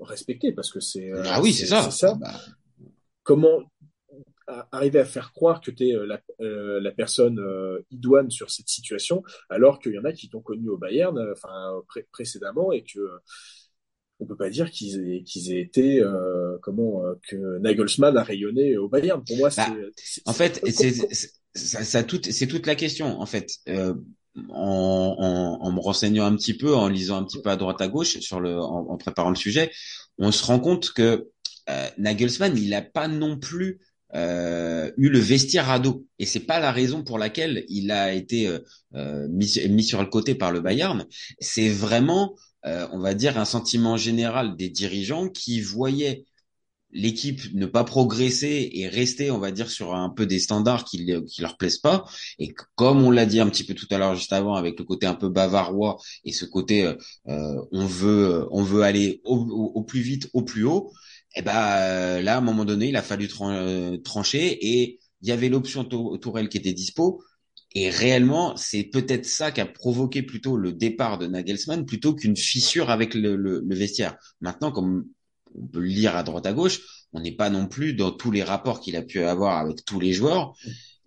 respecter, 0.00 0.52
parce 0.52 0.70
que 0.70 0.80
c'est. 0.80 1.10
Ah 1.26 1.42
oui, 1.42 1.52
c'est 1.52 1.66
ça. 1.66 1.82
C'est 1.82 1.98
ça. 1.98 2.14
Bah, 2.14 2.32
Comment 3.24 3.60
arriver 4.72 5.00
à 5.00 5.04
faire 5.04 5.32
croire 5.32 5.60
que 5.60 5.70
tu 5.70 5.88
es 5.90 5.92
la, 6.06 6.22
la 6.38 6.90
personne 6.92 7.38
idoine 7.90 8.30
sur 8.30 8.48
cette 8.50 8.68
situation, 8.70 9.22
alors 9.50 9.78
qu'il 9.80 9.92
y 9.92 9.98
en 9.98 10.04
a 10.04 10.12
qui 10.14 10.30
t'ont 10.30 10.40
connu 10.40 10.70
au 10.70 10.78
Bayern, 10.78 11.18
enfin 11.30 11.82
pré- 11.86 12.06
précédemment, 12.10 12.72
et 12.72 12.82
que 12.82 13.00
on 14.20 14.26
peut 14.26 14.36
pas 14.36 14.50
dire 14.50 14.70
qu'ils 14.70 14.98
aient, 15.12 15.22
qu'ils 15.22 15.52
aient 15.52 15.60
été 15.60 16.00
euh, 16.00 16.56
comment 16.62 17.04
euh, 17.04 17.14
que 17.28 17.58
Nagelsmann 17.58 18.16
a 18.16 18.22
rayonné 18.22 18.76
au 18.76 18.88
Bayern. 18.88 19.22
Pour 19.24 19.36
moi, 19.36 19.50
c'est. 19.50 19.62
Bah, 19.62 19.76
c'est- 19.96 20.22
En 20.26 20.32
c'est- 20.32 20.38
fait, 20.38 20.60
com- 20.60 20.70
c'est 20.72 21.30
ça, 21.54 21.84
ça 21.84 22.02
tout, 22.02 22.20
c'est 22.28 22.46
toute 22.46 22.66
la 22.66 22.74
question. 22.74 23.20
En 23.20 23.26
fait, 23.26 23.50
euh, 23.68 23.94
en, 24.50 25.16
en, 25.18 25.66
en 25.66 25.72
me 25.72 25.80
renseignant 25.80 26.26
un 26.26 26.36
petit 26.36 26.54
peu, 26.54 26.74
en 26.74 26.88
lisant 26.88 27.16
un 27.18 27.24
petit 27.24 27.40
peu 27.40 27.50
à 27.50 27.56
droite 27.56 27.80
à 27.80 27.88
gauche 27.88 28.18
sur 28.20 28.40
le, 28.40 28.58
en, 28.58 28.88
en 28.90 28.96
préparant 28.96 29.30
le 29.30 29.36
sujet, 29.36 29.70
on 30.18 30.32
se 30.32 30.44
rend 30.44 30.60
compte 30.60 30.92
que 30.92 31.28
euh, 31.70 31.88
Nagelsmann, 31.98 32.56
il 32.56 32.70
n'a 32.70 32.82
pas 32.82 33.08
non 33.08 33.38
plus 33.38 33.80
euh, 34.14 34.90
eu 34.96 35.10
le 35.10 35.18
vestiaire 35.18 35.68
à 35.70 35.78
dos, 35.78 36.06
et 36.18 36.24
c'est 36.24 36.40
pas 36.40 36.60
la 36.60 36.72
raison 36.72 37.02
pour 37.04 37.18
laquelle 37.18 37.64
il 37.68 37.90
a 37.90 38.14
été 38.14 38.48
euh, 38.48 38.58
euh, 38.94 39.26
mis, 39.28 39.52
mis 39.68 39.82
sur 39.82 40.00
le 40.00 40.08
côté 40.08 40.34
par 40.34 40.50
le 40.50 40.60
Bayern. 40.60 41.04
C'est 41.40 41.68
vraiment, 41.68 42.34
euh, 42.68 42.86
on 42.92 43.00
va 43.00 43.14
dire, 43.14 43.38
un 43.38 43.44
sentiment 43.46 43.96
général 43.96 44.56
des 44.56 44.70
dirigeants 44.70 45.28
qui 45.28 45.60
voyaient 45.60 46.24
l'équipe 46.90 47.42
ne 47.54 47.66
pas 47.66 47.84
progresser 47.84 48.70
et 48.72 48.88
rester, 48.88 49.30
on 49.30 49.38
va 49.38 49.50
dire, 49.50 49.70
sur 49.70 49.94
un 49.94 50.08
peu 50.08 50.24
des 50.26 50.38
standards 50.38 50.84
qui, 50.84 51.06
qui 51.26 51.42
leur 51.42 51.58
plaisent 51.58 51.78
pas. 51.78 52.06
Et 52.38 52.54
comme 52.76 53.02
on 53.04 53.10
l'a 53.10 53.26
dit 53.26 53.40
un 53.40 53.48
petit 53.50 53.64
peu 53.64 53.74
tout 53.74 53.86
à 53.90 53.98
l'heure, 53.98 54.14
juste 54.14 54.32
avant, 54.32 54.54
avec 54.54 54.78
le 54.78 54.84
côté 54.86 55.06
un 55.06 55.14
peu 55.14 55.28
bavarois 55.28 55.98
et 56.24 56.32
ce 56.32 56.46
côté, 56.46 56.84
euh, 56.84 56.94
euh, 57.28 57.62
on 57.72 57.84
veut, 57.84 58.46
on 58.50 58.62
veut 58.62 58.82
aller 58.82 59.20
au, 59.24 59.82
plus 59.82 60.00
vite, 60.00 60.30
au 60.32 60.42
plus 60.42 60.64
haut. 60.64 60.92
Et 61.36 61.42
ben 61.42 61.52
euh, 61.56 62.22
là, 62.22 62.36
à 62.36 62.38
un 62.38 62.40
moment 62.40 62.64
donné, 62.64 62.88
il 62.88 62.96
a 62.96 63.02
fallu 63.02 63.26
tran- 63.28 63.52
euh, 63.52 63.98
trancher 63.98 64.58
et 64.66 64.98
il 65.22 65.28
y 65.28 65.32
avait 65.32 65.48
l'option 65.50 65.84
Tou- 65.84 66.16
Tourelle 66.18 66.48
qui 66.48 66.56
était 66.58 66.72
dispo. 66.72 67.22
Et 67.74 67.90
réellement, 67.90 68.56
c'est 68.56 68.84
peut-être 68.84 69.26
ça 69.26 69.52
qui 69.52 69.60
a 69.60 69.66
provoqué 69.66 70.22
plutôt 70.22 70.56
le 70.56 70.72
départ 70.72 71.18
de 71.18 71.26
Nagelsmann 71.26 71.84
plutôt 71.84 72.14
qu'une 72.14 72.36
fissure 72.36 72.90
avec 72.90 73.14
le, 73.14 73.36
le, 73.36 73.62
le 73.66 73.74
vestiaire. 73.74 74.16
Maintenant, 74.40 74.72
comme 74.72 75.06
on 75.54 75.66
peut 75.66 75.80
le 75.80 75.86
lire 75.86 76.16
à 76.16 76.22
droite 76.22 76.46
à 76.46 76.52
gauche, 76.52 76.80
on 77.12 77.20
n'est 77.20 77.32
pas 77.32 77.50
non 77.50 77.66
plus 77.66 77.94
dans 77.94 78.10
tous 78.10 78.30
les 78.30 78.42
rapports 78.42 78.80
qu'il 78.80 78.96
a 78.96 79.02
pu 79.02 79.20
avoir 79.20 79.58
avec 79.58 79.84
tous 79.84 80.00
les 80.00 80.12
joueurs. 80.12 80.54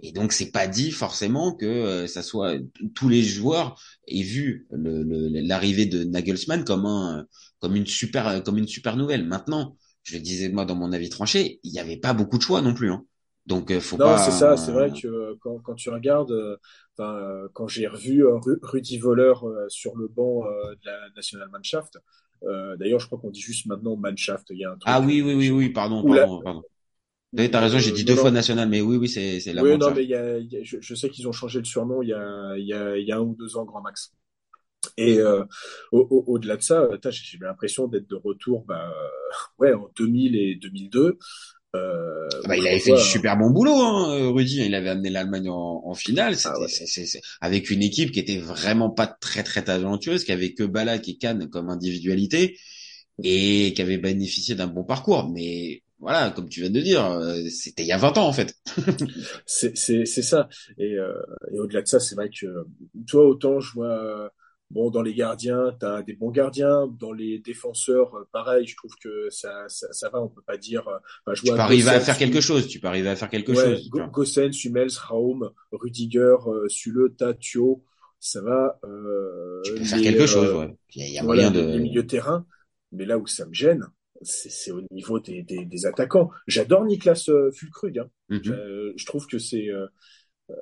Et 0.03 0.11
donc, 0.11 0.33
c'est 0.33 0.51
pas 0.51 0.67
dit 0.67 0.91
forcément 0.91 1.53
que 1.53 1.65
euh, 1.65 2.07
ça 2.07 2.23
soit 2.23 2.55
tous 2.95 3.07
les 3.09 3.21
joueurs 3.23 3.79
aient 4.07 4.23
vu 4.23 4.67
l'arrivée 4.71 5.85
de 5.85 6.03
Nagelsmann 6.03 6.63
comme 6.63 6.85
un, 6.85 7.25
comme 7.59 7.75
une 7.75 7.85
super, 7.85 8.43
comme 8.43 8.57
une 8.57 8.67
super 8.67 8.97
nouvelle. 8.97 9.25
Maintenant, 9.25 9.77
je 10.03 10.15
le 10.15 10.21
disais 10.21 10.49
moi 10.49 10.65
dans 10.65 10.75
mon 10.75 10.91
avis 10.91 11.09
tranché, 11.09 11.59
il 11.63 11.71
n'y 11.71 11.79
avait 11.79 11.97
pas 11.97 12.13
beaucoup 12.13 12.37
de 12.37 12.43
choix 12.43 12.61
non 12.61 12.73
plus. 12.73 12.91
Hein. 12.91 13.05
Donc, 13.45 13.71
euh, 13.71 13.79
faut 13.81 13.97
Non, 13.97 14.15
pas. 14.15 14.17
c'est 14.17 14.31
ça, 14.31 14.55
c'est 14.57 14.71
vrai 14.71 14.91
que 14.91 15.07
euh, 15.07 15.35
quand, 15.41 15.59
quand 15.59 15.75
tu 15.75 15.89
regardes, 15.89 16.31
euh, 16.99 17.49
quand 17.53 17.67
j'ai 17.67 17.87
revu 17.87 18.25
Ru- 18.25 18.59
Rudi 18.61 18.97
Voller 18.97 19.33
sur 19.69 19.95
le 19.97 20.07
banc 20.07 20.43
de 20.45 20.77
la 20.85 21.09
Nationalmannschaft, 21.15 21.97
euh, 22.43 22.77
d'ailleurs, 22.77 22.99
je 22.99 23.07
crois 23.07 23.19
qu'on 23.19 23.29
dit 23.31 23.41
juste 23.41 23.65
maintenant 23.67 23.95
Mannschaft, 23.97 24.47
il 24.51 24.59
y 24.59 24.65
a 24.65 24.71
un 24.71 24.77
truc. 24.77 24.83
Ah 24.85 24.99
oui, 25.01 25.21
oui, 25.21 25.33
oui, 25.35 25.49
oui, 25.49 25.69
pardon, 25.69 26.03
Ou 26.03 26.13
la- 26.13 26.27
pardon, 26.27 26.41
pardon. 26.41 26.63
T'as 27.35 27.61
raison, 27.61 27.79
j'ai 27.79 27.91
dit 27.93 28.05
deux 28.05 28.15
fois 28.17 28.31
national, 28.31 28.69
mais 28.69 28.81
oui, 28.81 28.97
oui, 28.97 29.09
c'est 29.09 29.39
c'est 29.41 29.53
la 29.53 29.63
Oui, 29.63 29.77
non, 29.77 29.91
Mannschaft. 29.91 29.93
mais 29.93 30.03
il 30.03 30.09
y 30.09 30.15
a, 30.15 30.37
il 30.37 30.51
y 30.51 30.57
a- 30.57 30.63
je, 30.63 30.77
je 30.79 30.95
sais 30.95 31.09
qu'ils 31.09 31.27
ont 31.27 31.31
changé 31.31 31.59
le 31.59 31.65
surnom 31.65 32.01
il 32.01 32.09
y 32.09 32.13
a, 32.13 32.55
il 32.57 32.65
y 32.65 32.73
a, 32.73 32.97
il 32.97 33.05
y 33.07 33.11
a 33.11 33.17
un 33.17 33.21
ou 33.21 33.35
deux 33.35 33.57
ans, 33.57 33.65
grand 33.65 33.81
max. 33.81 34.13
Et 34.97 35.19
euh, 35.19 35.45
au- 35.91 35.99
au- 36.11 36.25
au-delà 36.35 36.57
de 36.57 36.63
ça, 36.63 36.87
j'ai 37.11 37.37
l'impression 37.39 37.87
d'être 37.87 38.07
de 38.09 38.15
retour 38.15 38.65
bah, 38.65 38.93
ouais, 39.59 39.73
en 39.73 39.89
2000 39.97 40.35
et 40.37 40.55
2002. 40.55 41.19
Euh, 41.75 42.27
Ah 42.43 42.47
bah, 42.49 42.57
il 42.57 42.67
avait 42.67 42.79
fait 42.79 42.91
du 42.91 43.01
super 43.01 43.37
bon 43.37 43.49
boulot, 43.49 43.73
hein, 43.75 44.13
euh, 44.17 44.29
Rudy. 44.29 44.61
Il 44.65 44.75
avait 44.75 44.89
amené 44.89 45.09
l'Allemagne 45.09 45.49
en, 45.49 45.81
en 45.85 45.93
finale. 45.93 46.35
Ah 46.43 46.59
ouais. 46.59 46.67
c'est- 46.67 46.85
c'est- 47.05 47.21
avec 47.39 47.69
une 47.69 47.81
équipe 47.81 48.11
qui 48.11 48.19
était 48.19 48.37
vraiment 48.39 48.89
pas 48.89 49.07
très 49.07 49.43
très 49.43 49.63
talentueuse, 49.63 50.23
qui 50.23 50.31
avait 50.31 50.53
que 50.53 50.63
Balak 50.63 51.07
et 51.07 51.17
Kahn 51.17 51.49
comme 51.49 51.69
individualité 51.69 52.57
et 53.23 53.73
qui 53.75 53.81
avait 53.81 53.97
bénéficié 53.97 54.55
d'un 54.55 54.67
bon 54.67 54.83
parcours. 54.83 55.29
Mais 55.29 55.83
voilà, 55.99 56.31
comme 56.31 56.49
tu 56.49 56.61
viens 56.61 56.69
de 56.71 56.81
dire, 56.81 57.05
euh, 57.05 57.41
c'était 57.49 57.83
il 57.83 57.87
y 57.87 57.91
a 57.93 57.97
20 57.97 58.17
ans 58.17 58.27
en 58.27 58.33
fait. 58.33 58.55
C'est 59.45 59.75
ça. 60.05 60.49
Et, 60.77 60.93
euh, 60.97 61.13
et 61.53 61.59
au-delà 61.59 61.81
de 61.81 61.87
ça, 61.87 61.99
c'est 61.99 62.15
vrai 62.15 62.29
que 62.29 62.65
toi 63.07 63.25
autant 63.25 63.59
je 63.59 63.73
vois 63.73 63.87
euh, 63.87 64.29
bon 64.71 64.89
dans 64.89 65.01
les 65.01 65.13
gardiens, 65.13 65.75
t'as 65.79 66.01
des 66.01 66.13
bons 66.13 66.31
gardiens, 66.31 66.87
dans 66.99 67.11
les 67.13 67.39
défenseurs, 67.39 68.15
euh, 68.15 68.27
pareil, 68.31 68.65
je 68.67 68.75
trouve 68.75 68.91
que 69.03 69.29
ça 69.29 69.65
ça, 69.67 69.91
ça 69.93 70.09
va. 70.09 70.21
On 70.21 70.29
peut 70.29 70.41
pas 70.45 70.57
dire. 70.57 70.87
euh, 70.87 70.97
Enfin, 71.25 71.35
je 71.35 71.41
Tu 71.43 71.51
peux 71.51 71.59
arriver 71.59 71.89
à 71.89 71.99
faire 71.99 72.17
quelque 72.17 72.41
chose. 72.41 72.67
Tu 72.67 72.79
peux 72.79 72.87
arriver 72.87 73.09
à 73.09 73.15
faire 73.15 73.29
quelque 73.29 73.51
Ouais, 73.51 73.55
chose. 73.75 73.83
tu 73.83 73.89
Go- 73.89 73.99
vois. 73.99 74.07
Gosens, 74.07 74.63
Hummels, 74.65 74.91
Raum, 75.07 75.51
Rudiger, 75.71 76.35
euh, 76.47 76.67
Sule, 76.69 77.13
Tatio, 77.17 77.83
ça 78.19 78.41
va. 78.41 78.79
Euh, 78.85 79.61
Tu 79.63 79.73
peux 79.75 79.83
faire 79.83 79.97
les, 79.99 80.03
quelque 80.03 80.25
chose. 80.27 80.53
Ouais. 80.55 80.75
Il 80.95 81.01
y 81.01 81.05
a, 81.05 81.07
il 81.07 81.13
y 81.13 81.19
a 81.19 81.23
voilà, 81.23 81.49
moyen 81.49 81.65
les, 81.65 81.71
les 81.73 81.77
de. 81.77 81.83
milieux 81.83 82.03
de 82.03 82.07
terrain. 82.07 82.45
Mais 82.91 83.05
là 83.05 83.17
où 83.17 83.25
ça 83.27 83.45
me 83.45 83.53
gêne, 83.53 83.87
c'est 84.21 84.71
au 84.71 84.81
niveau 84.91 85.19
des, 85.19 85.43
des, 85.43 85.65
des 85.65 85.85
attaquants. 85.85 86.29
J'adore 86.47 86.85
Niklas 86.85 87.25
euh, 87.29 87.51
Füllkrug. 87.51 87.99
Hein. 87.99 88.09
Mhm. 88.29 88.41
Je, 88.43 88.93
je 88.95 89.05
trouve 89.05 89.27
que 89.27 89.39
c'est. 89.39 89.69
Mais 90.49 90.55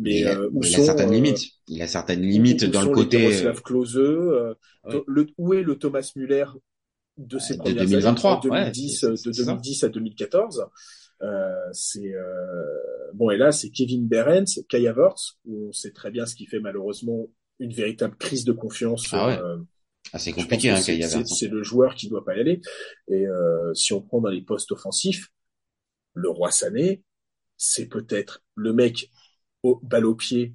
mais 0.00 0.18
il 0.20 0.26
a, 0.28 0.38
euh, 0.38 0.50
où 0.52 0.62
il 0.62 0.74
a 0.74 0.76
sont, 0.78 0.84
certaines 0.84 1.08
euh, 1.10 1.12
limites. 1.14 1.40
Il 1.66 1.82
a 1.82 1.86
certaines 1.86 2.22
limites 2.22 2.62
où 2.62 2.66
dans 2.68 2.80
le 2.80 2.86
sont 2.86 2.92
les 2.92 3.02
côté. 3.04 3.18
Miroslav 3.18 3.62
Klose, 3.62 3.96
euh, 3.96 4.54
Ouais. 4.84 5.02
le, 5.06 5.26
où 5.38 5.54
est 5.54 5.62
le 5.62 5.76
Thomas 5.76 6.12
Müller 6.16 6.44
de 7.16 7.36
de 7.36 7.56
premières 7.58 7.74
2023, 7.84 8.30
années, 8.30 8.40
en 8.48 8.52
ouais, 8.52 8.60
2010, 8.70 9.00
c'est- 9.00 9.06
euh, 9.06 9.16
c'est 9.16 9.28
de 9.30 9.32
ça. 9.34 9.44
2010 9.46 9.84
à 9.84 9.88
2014 9.88 10.66
euh, 11.20 11.50
c'est 11.72 12.14
euh, 12.14 13.10
bon 13.12 13.30
et 13.30 13.36
là 13.36 13.50
c'est 13.50 13.70
Kevin 13.70 14.06
Behrens, 14.06 14.60
Kai 14.68 14.86
Havertz 14.86 15.32
où 15.46 15.68
on 15.68 15.72
sait 15.72 15.90
très 15.90 16.12
bien 16.12 16.26
ce 16.26 16.36
qui 16.36 16.46
fait 16.46 16.60
malheureusement 16.60 17.26
une 17.58 17.72
véritable 17.72 18.14
crise 18.16 18.44
de 18.44 18.52
confiance 18.52 19.06
Ah 19.10 19.26
ouais. 19.26 19.38
euh, 19.42 19.56
Ah, 20.12 20.18
c'est 20.20 20.30
compliqué, 20.32 20.70
hein, 20.70 20.76
c'est- 20.76 20.92
qu'il 20.92 21.00
y 21.00 21.04
avait. 21.04 21.24
c'est 21.24 21.48
le 21.48 21.64
joueur 21.64 21.96
qui 21.96 22.08
doit 22.08 22.24
pas 22.24 22.36
y 22.36 22.40
aller. 22.40 22.60
Et 23.08 23.24
si 23.74 23.92
on 23.92 24.00
prend 24.00 24.20
dans 24.20 24.28
les 24.30 24.42
postes 24.42 24.70
offensifs, 24.70 25.28
le 26.14 26.30
roi 26.30 26.52
Sané, 26.52 27.02
c'est 27.58 27.86
peut-être 27.86 28.42
le 28.54 28.72
mec 28.72 29.10
au 29.62 29.80
balle 29.82 30.06
au 30.06 30.14
pied, 30.14 30.54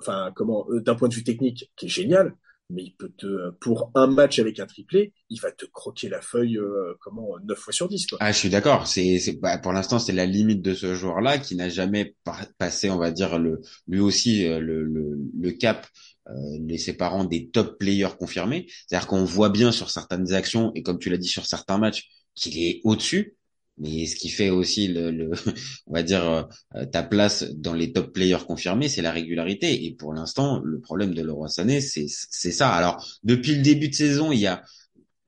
enfin 0.00 0.32
comment, 0.36 0.66
euh, 0.70 0.80
d'un 0.80 0.94
point 0.94 1.08
de 1.08 1.14
vue 1.14 1.24
technique, 1.24 1.72
qui 1.76 1.86
est 1.86 1.88
génial, 1.88 2.36
mais 2.70 2.82
il 2.82 2.94
peut 2.96 3.10
te, 3.16 3.50
pour 3.60 3.90
un 3.94 4.06
match 4.06 4.38
avec 4.38 4.60
un 4.60 4.66
triplé, 4.66 5.14
il 5.30 5.40
va 5.40 5.50
te 5.50 5.64
croquer 5.64 6.10
la 6.10 6.20
feuille, 6.20 6.58
euh, 6.58 6.94
comment, 7.00 7.38
9 7.42 7.58
fois 7.58 7.72
sur 7.72 7.88
10 7.88 8.06
quoi. 8.08 8.18
Ah, 8.20 8.30
je 8.30 8.38
suis 8.38 8.50
d'accord. 8.50 8.86
C'est, 8.86 9.18
bah, 9.40 9.56
pour 9.56 9.72
l'instant, 9.72 9.98
c'est 9.98 10.12
la 10.12 10.26
limite 10.26 10.60
de 10.60 10.74
ce 10.74 10.94
joueur-là 10.94 11.38
qui 11.38 11.56
n'a 11.56 11.70
jamais 11.70 12.14
passé, 12.58 12.90
on 12.90 12.98
va 12.98 13.10
dire, 13.10 13.38
lui 13.86 14.00
aussi, 14.00 14.46
euh, 14.46 14.60
le 14.60 15.50
cap, 15.52 15.86
euh, 16.30 16.58
les 16.60 16.76
séparant 16.76 17.24
des 17.24 17.48
top 17.48 17.78
players 17.78 18.10
confirmés. 18.18 18.66
C'est-à-dire 18.86 19.06
qu'on 19.06 19.24
voit 19.24 19.48
bien 19.48 19.72
sur 19.72 19.88
certaines 19.90 20.34
actions 20.34 20.72
et 20.74 20.82
comme 20.82 20.98
tu 20.98 21.08
l'as 21.08 21.16
dit 21.16 21.28
sur 21.28 21.46
certains 21.46 21.78
matchs 21.78 22.06
qu'il 22.34 22.58
est 22.58 22.82
au-dessus. 22.84 23.37
Mais 23.80 24.06
ce 24.06 24.16
qui 24.16 24.28
fait 24.28 24.50
aussi 24.50 24.88
le, 24.88 25.10
le 25.10 25.30
on 25.86 25.94
va 25.94 26.02
dire, 26.02 26.48
euh, 26.74 26.84
ta 26.86 27.02
place 27.02 27.44
dans 27.54 27.74
les 27.74 27.92
top 27.92 28.12
players 28.12 28.44
confirmés, 28.46 28.88
c'est 28.88 29.02
la 29.02 29.12
régularité. 29.12 29.84
Et 29.86 29.92
pour 29.94 30.12
l'instant, 30.14 30.60
le 30.64 30.80
problème 30.80 31.14
de 31.14 31.22
Leroy 31.22 31.48
Sané, 31.48 31.80
c'est, 31.80 32.06
c'est 32.08 32.52
ça. 32.52 32.70
Alors, 32.70 33.04
depuis 33.24 33.54
le 33.56 33.62
début 33.62 33.88
de 33.88 33.94
saison, 33.94 34.32
il 34.32 34.40
y 34.40 34.46
a, 34.46 34.62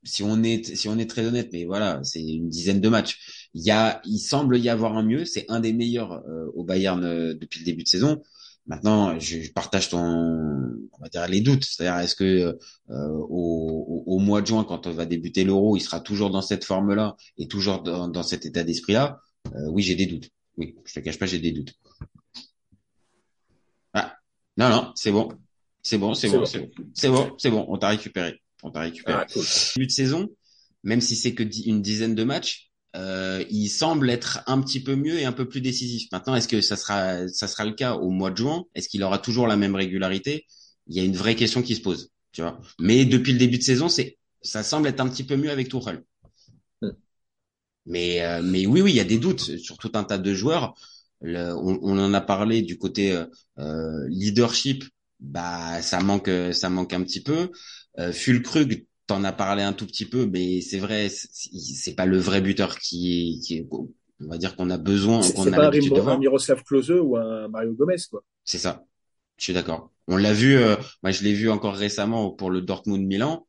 si 0.02 0.22
on 0.22 0.42
est 0.42 0.76
si 0.76 0.88
on 0.88 0.98
est 0.98 1.08
très 1.08 1.26
honnête, 1.26 1.50
mais 1.52 1.64
voilà, 1.64 2.00
c'est 2.04 2.22
une 2.22 2.48
dizaine 2.48 2.80
de 2.80 2.88
matchs. 2.88 3.48
Il 3.54 3.62
y 3.62 3.70
a, 3.70 4.00
il 4.04 4.18
semble 4.18 4.58
y 4.58 4.68
avoir 4.68 4.96
un 4.96 5.02
mieux. 5.02 5.24
C'est 5.24 5.44
un 5.48 5.60
des 5.60 5.72
meilleurs 5.72 6.12
euh, 6.28 6.46
au 6.54 6.64
Bayern 6.64 7.04
euh, 7.04 7.34
depuis 7.34 7.60
le 7.60 7.66
début 7.66 7.82
de 7.84 7.88
saison. 7.88 8.22
Maintenant, 8.66 9.18
je, 9.18 9.40
je 9.40 9.52
partage 9.52 9.88
ton, 9.88 10.00
on 10.00 11.02
va 11.02 11.08
dire 11.08 11.26
les 11.26 11.40
doutes. 11.40 11.64
C'est-à-dire, 11.64 11.98
est-ce 11.98 12.14
que 12.14 12.24
euh, 12.24 12.54
au, 12.88 14.04
au, 14.06 14.14
au 14.14 14.18
mois 14.18 14.42
de 14.42 14.46
juin, 14.46 14.64
quand 14.64 14.86
on 14.86 14.92
va 14.92 15.06
débuter 15.06 15.44
l'Euro, 15.44 15.76
il 15.76 15.80
sera 15.80 16.00
toujours 16.00 16.30
dans 16.30 16.42
cette 16.42 16.64
forme-là 16.64 17.16
et 17.36 17.48
toujours 17.48 17.82
dans, 17.82 18.06
dans 18.08 18.22
cet 18.22 18.46
état 18.46 18.62
d'esprit-là? 18.62 19.18
Euh, 19.54 19.70
Oui, 19.70 19.82
j'ai 19.82 19.96
des 19.96 20.06
doutes. 20.06 20.30
Oui, 20.56 20.76
je 20.84 20.94
te 20.94 21.00
cache 21.00 21.18
pas, 21.18 21.26
j'ai 21.26 21.38
des 21.38 21.52
doutes. 21.52 21.74
Ah, 23.94 24.16
non, 24.56 24.68
non, 24.68 24.92
c'est 24.94 25.10
bon, 25.10 25.30
c'est 25.82 25.98
bon, 25.98 26.14
c'est 26.14 26.28
bon, 26.28 26.44
c'est 26.44 26.60
bon, 26.60 26.70
c'est 26.94 27.08
bon, 27.08 27.34
c'est 27.38 27.50
bon. 27.50 27.64
On 27.68 27.78
t'a 27.78 27.88
récupéré, 27.88 28.40
on 28.62 28.70
t'a 28.70 28.80
récupéré. 28.80 29.18
Ah, 29.22 29.26
cool. 29.32 29.44
Début 29.74 29.86
de 29.86 29.92
saison, 29.92 30.28
même 30.84 31.00
si 31.00 31.16
c'est 31.16 31.34
que 31.34 31.42
une 31.66 31.82
dizaine 31.82 32.14
de 32.14 32.24
matchs, 32.24 32.69
euh, 32.96 33.44
il 33.50 33.68
semble 33.68 34.10
être 34.10 34.40
un 34.46 34.60
petit 34.60 34.80
peu 34.82 34.96
mieux 34.96 35.18
et 35.18 35.24
un 35.24 35.32
peu 35.32 35.48
plus 35.48 35.60
décisif. 35.60 36.08
Maintenant, 36.12 36.34
est-ce 36.34 36.48
que 36.48 36.60
ça 36.60 36.76
sera, 36.76 37.28
ça 37.28 37.48
sera 37.48 37.64
le 37.64 37.72
cas 37.72 37.94
au 37.94 38.10
mois 38.10 38.30
de 38.30 38.36
juin? 38.36 38.64
Est-ce 38.74 38.88
qu'il 38.88 39.02
aura 39.02 39.18
toujours 39.18 39.46
la 39.46 39.56
même 39.56 39.74
régularité? 39.76 40.46
Il 40.88 40.96
y 40.96 41.00
a 41.00 41.04
une 41.04 41.16
vraie 41.16 41.36
question 41.36 41.62
qui 41.62 41.76
se 41.76 41.80
pose, 41.80 42.10
tu 42.32 42.42
vois. 42.42 42.60
Mais 42.80 43.04
depuis 43.04 43.32
le 43.32 43.38
début 43.38 43.58
de 43.58 43.62
saison, 43.62 43.88
c'est, 43.88 44.18
ça 44.42 44.62
semble 44.62 44.88
être 44.88 45.00
un 45.00 45.08
petit 45.08 45.24
peu 45.24 45.36
mieux 45.36 45.50
avec 45.50 45.68
Tuchel. 45.68 46.02
Hmm. 46.82 46.90
Mais, 47.86 48.22
euh, 48.22 48.42
mais 48.42 48.66
oui, 48.66 48.82
oui, 48.82 48.92
il 48.92 48.96
y 48.96 49.00
a 49.00 49.04
des 49.04 49.18
doutes 49.18 49.58
sur 49.58 49.78
tout 49.78 49.92
un 49.94 50.04
tas 50.04 50.18
de 50.18 50.34
joueurs. 50.34 50.74
Le- 51.20 51.54
on, 51.54 51.78
on 51.82 51.98
en 51.98 52.14
a 52.14 52.20
parlé 52.20 52.62
du 52.62 52.78
côté 52.78 53.12
euh, 53.12 53.26
euh, 53.58 54.06
leadership, 54.08 54.84
bah 55.20 55.82
ça 55.82 56.00
manque, 56.00 56.30
ça 56.52 56.70
manque 56.70 56.92
un 56.92 57.02
petit 57.02 57.22
peu. 57.22 57.50
Euh, 57.98 58.12
Fulkrug, 58.12 58.86
t'en 59.10 59.24
as 59.24 59.32
parlé 59.32 59.62
un 59.62 59.72
tout 59.72 59.86
petit 59.86 60.06
peu, 60.06 60.26
mais 60.26 60.60
c'est 60.60 60.78
vrai, 60.78 61.08
c'est 61.10 61.94
pas 61.94 62.06
le 62.06 62.18
vrai 62.18 62.40
buteur 62.40 62.78
qui, 62.78 63.40
qui 63.44 63.52
est, 63.58 63.68
on 63.72 64.28
va 64.32 64.38
dire 64.38 64.54
qu'on 64.56 64.70
a 64.70 64.78
besoin, 64.78 65.20
qu'on 65.32 65.52
a 65.52 65.58
l'habitude 65.58 65.90
de 65.90 66.00
Rim- 66.00 66.08
un 66.14 66.16
voir. 66.16 66.18
Miroslav 66.24 66.62
Klose 66.62 66.90
ou 66.90 67.16
un 67.16 67.48
Mario 67.48 67.72
Gomez, 67.72 67.96
quoi. 68.10 68.22
C'est 68.44 68.58
ça. 68.58 68.84
Je 69.38 69.44
suis 69.44 69.52
d'accord. 69.52 69.90
On 70.06 70.16
l'a 70.16 70.32
vu, 70.32 70.56
euh, 70.56 70.76
moi 71.02 71.12
je 71.12 71.22
l'ai 71.24 71.32
vu 71.32 71.50
encore 71.50 71.74
récemment 71.74 72.30
pour 72.30 72.50
le 72.50 72.60
Dortmund 72.60 73.04
Milan. 73.06 73.46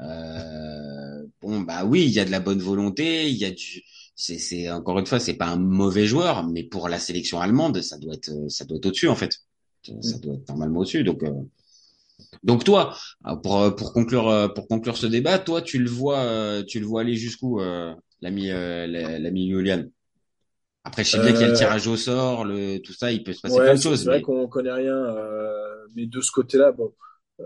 Euh, 0.00 1.26
bon 1.42 1.60
bah 1.60 1.84
oui, 1.84 2.04
il 2.04 2.12
y 2.12 2.20
a 2.20 2.24
de 2.24 2.30
la 2.30 2.40
bonne 2.40 2.60
volonté, 2.60 3.28
il 3.30 3.36
y 3.36 3.44
a 3.44 3.50
du, 3.50 3.82
c'est, 4.14 4.38
c'est 4.38 4.70
encore 4.70 4.98
une 4.98 5.06
fois, 5.06 5.20
c'est 5.20 5.34
pas 5.34 5.48
un 5.48 5.56
mauvais 5.58 6.06
joueur, 6.06 6.46
mais 6.46 6.64
pour 6.64 6.88
la 6.88 6.98
sélection 6.98 7.40
allemande, 7.40 7.80
ça 7.82 7.98
doit 7.98 8.14
être, 8.14 8.30
ça 8.48 8.64
doit 8.66 8.76
être 8.78 8.86
au-dessus 8.86 9.08
en 9.08 9.16
fait. 9.16 9.32
Ça 10.00 10.18
doit 10.18 10.34
être 10.34 10.48
normalement 10.48 10.80
au-dessus. 10.80 11.04
Donc, 11.04 11.22
euh, 11.22 11.32
donc 12.42 12.64
toi, 12.64 12.96
euh, 13.26 13.36
pour 13.36 13.74
pour 13.76 13.92
conclure 13.92 14.28
euh, 14.28 14.48
pour 14.48 14.68
conclure 14.68 14.96
ce 14.96 15.06
débat, 15.06 15.38
toi 15.38 15.62
tu 15.62 15.78
le 15.78 15.90
vois, 15.90 16.18
euh, 16.20 16.62
tu 16.64 16.80
le 16.80 16.86
vois 16.86 17.02
aller 17.02 17.16
jusqu'où, 17.16 17.60
euh, 17.60 17.94
l'ami 18.20 18.50
euh, 18.50 18.86
la- 18.86 19.18
l'ami 19.18 19.48
Julian? 19.50 19.84
Après, 20.84 21.04
je 21.04 21.10
sais 21.10 21.18
bien 21.18 21.32
qu'il 21.32 21.42
y 21.42 21.44
a 21.44 21.48
le 21.48 21.52
Euh, 21.52 21.56
tirage 21.56 21.86
au 21.86 21.96
sort, 21.98 22.44
le 22.46 22.78
tout 22.78 22.94
ça, 22.94 23.12
il 23.12 23.22
peut 23.24 23.32
se 23.34 23.40
passer 23.42 23.60
Ouais, 23.60 23.64
plein 23.64 23.74
de 23.74 23.80
choses. 23.80 24.04
c'est 24.04 24.08
vrai 24.08 24.20
mais- 24.20 24.22
qu'on 24.22 24.48
connaît 24.48 24.72
rien, 24.72 24.94
euh, 24.94 25.86
mais 25.94 26.06
de 26.06 26.20
ce 26.20 26.30
côté-là, 26.32 26.72
bon, 26.72 26.92
euh, 27.40 27.44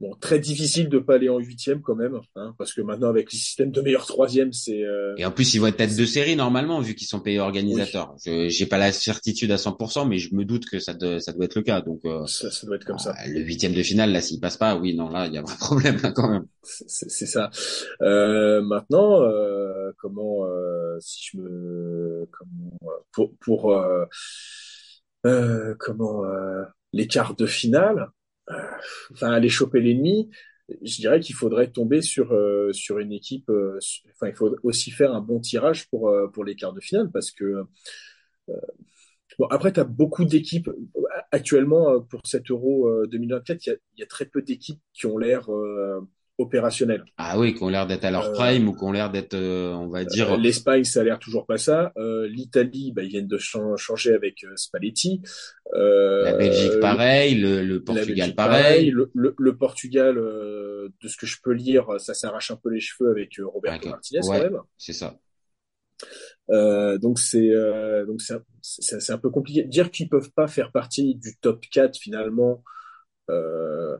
bon, 0.00 0.14
très 0.20 0.38
difficile 0.38 0.88
de 0.88 0.98
pas 0.98 1.14
aller 1.14 1.28
en 1.28 1.38
huitième 1.38 1.82
quand 1.82 1.94
même, 1.94 2.18
hein, 2.36 2.54
parce 2.58 2.72
que 2.72 2.80
maintenant 2.80 3.08
avec 3.08 3.32
le 3.32 3.36
système 3.38 3.70
de 3.70 3.80
meilleur 3.80 4.06
troisième, 4.06 4.52
c'est 4.52 4.82
euh, 4.82 5.14
Et 5.18 5.24
en 5.24 5.30
plus, 5.30 5.54
ils 5.54 5.58
vont 5.58 5.66
être 5.66 5.76
tête 5.76 5.96
de 5.96 6.04
série 6.06 6.36
normalement, 6.36 6.80
vu 6.80 6.94
qu'ils 6.94 7.06
sont 7.06 7.20
payés 7.20 7.40
organisateurs. 7.40 8.14
Je 8.24 8.48
j'ai 8.48 8.66
pas 8.66 8.78
la 8.78 8.92
certitude 8.92 9.50
à 9.52 9.56
100%, 9.58 10.06
mais 10.06 10.18
je 10.18 10.34
me 10.34 10.44
doute 10.44 10.66
que 10.66 10.78
ça, 10.78 10.94
doit- 10.94 11.20
ça 11.20 11.32
doit 11.32 11.44
être 11.44 11.54
le 11.56 11.62
cas. 11.62 11.80
Donc, 11.80 12.00
euh, 12.04 12.24
ça, 12.26 12.50
ça 12.50 12.66
doit 12.66 12.76
être 12.76 12.84
comme 12.84 12.98
ça. 12.98 13.14
ah, 13.16 13.28
le 13.28 13.40
huitième 13.40 13.72
de 13.74 13.82
finale, 13.82 14.12
là, 14.12 14.20
s'il 14.20 14.40
passe 14.40 14.56
pas, 14.56 14.76
oui, 14.76 14.94
non, 14.94 15.10
là, 15.10 15.26
il 15.26 15.34
y 15.34 15.38
a 15.38 15.40
un 15.40 15.44
problème 15.60 15.98
là, 16.02 16.12
quand 16.12 16.30
même. 16.30 16.46
C'est 16.62 17.26
ça. 17.26 17.50
Euh, 18.02 18.62
maintenant, 18.62 19.22
euh, 19.22 19.92
comment, 19.98 20.46
euh, 20.46 20.96
si 21.00 21.30
je 21.32 21.38
me, 21.38 22.28
comment, 22.32 22.78
pour, 23.12 23.34
pour 23.40 23.74
comment, 25.78 26.24
euh, 26.24 26.64
les 26.92 27.06
quarts 27.06 27.36
de 27.36 27.46
finale, 27.46 28.08
enfin, 29.12 29.30
aller 29.32 29.48
choper 29.48 29.80
l'ennemi, 29.80 30.30
je 30.82 30.96
dirais 30.96 31.20
qu'il 31.20 31.34
faudrait 31.34 31.70
tomber 31.70 32.02
sur 32.02 32.32
euh, 32.32 32.72
une 33.00 33.12
équipe. 33.12 33.48
euh, 33.50 33.78
enfin, 34.14 34.28
il 34.28 34.34
faut 34.34 34.56
aussi 34.62 34.90
faire 34.90 35.12
un 35.14 35.20
bon 35.20 35.40
tirage 35.40 35.88
pour 35.90 36.08
euh, 36.10 36.28
pour 36.28 36.44
les 36.44 36.54
quarts 36.56 36.72
de 36.72 36.80
finale 36.80 37.10
parce 37.12 37.30
que 37.30 37.64
Bon, 39.38 39.46
après, 39.46 39.72
tu 39.72 39.80
as 39.80 39.84
beaucoup 39.84 40.24
d'équipes. 40.24 40.70
Actuellement, 41.32 42.00
pour 42.02 42.20
cet 42.24 42.50
Euro 42.50 42.88
euh, 42.88 43.06
2024, 43.06 43.66
il 43.66 43.70
y 43.70 43.72
a, 43.72 43.76
il 43.96 44.00
y 44.00 44.02
a 44.02 44.06
très 44.06 44.26
peu 44.26 44.42
d'équipes 44.42 44.80
qui 44.92 45.06
ont 45.06 45.18
l'air 45.18 45.48
opérationnelles. 46.40 47.04
Ah 47.16 47.38
oui, 47.38 47.54
qui 47.54 47.62
ont 47.62 47.68
l'air 47.68 47.86
d'être 47.86 48.04
à 48.04 48.10
leur 48.10 48.26
Euh, 48.26 48.32
prime 48.32 48.68
ou 48.68 48.74
qui 48.74 48.84
ont 48.84 48.92
l'air 48.92 49.10
d'être, 49.10 49.34
euh, 49.34 49.72
on 49.74 49.88
va 49.88 50.04
dire, 50.04 50.32
Euh, 50.32 50.36
L'Espagne, 50.36 50.84
ça 50.84 51.00
a 51.00 51.04
l'air 51.04 51.18
toujours 51.18 51.46
pas 51.46 51.58
ça. 51.58 51.92
L'Italie, 52.28 52.92
bah, 52.92 53.02
ils 53.02 53.08
viennent 53.10 53.28
de 53.28 53.38
chan- 53.38 53.76
changer 53.76 54.14
avec 54.14 54.44
Spalletti. 54.56 55.20
La 55.74 56.32
Belgique 56.32 56.80
pareil, 56.80 57.34
le, 57.36 57.78
Portugal 57.78 58.34
pareil. 58.34 58.90
Le, 58.90 59.10
le- 59.14 59.34
le 59.38 59.56
Portugal, 59.56 60.16
de 60.16 61.08
ce 61.08 61.16
que 61.16 61.26
je 61.26 61.36
peux 61.42 61.52
lire, 61.52 61.86
ça 61.98 62.14
s'arrache 62.14 62.50
un 62.50 62.56
peu 62.56 62.70
les 62.70 62.80
cheveux 62.80 63.10
avec 63.10 63.34
Roberto 63.42 63.88
Martinez 63.88 64.20
ouais. 64.20 64.38
quand 64.38 64.44
même. 64.50 64.60
C'est 64.78 64.92
ça. 64.92 65.18
Euh, 66.50 66.98
donc 66.98 67.18
c'est 67.18 67.50
euh, 67.50 68.04
donc 68.06 68.20
c'est 68.22 68.34
un, 68.34 69.14
un 69.14 69.18
peu 69.18 69.30
compliqué. 69.30 69.64
Dire 69.64 69.90
qu'ils 69.90 70.08
peuvent 70.08 70.32
pas 70.32 70.48
faire 70.48 70.72
partie 70.72 71.14
du 71.14 71.36
top 71.40 71.64
4 71.70 71.96
finalement, 71.98 72.62
euh, 73.30 73.96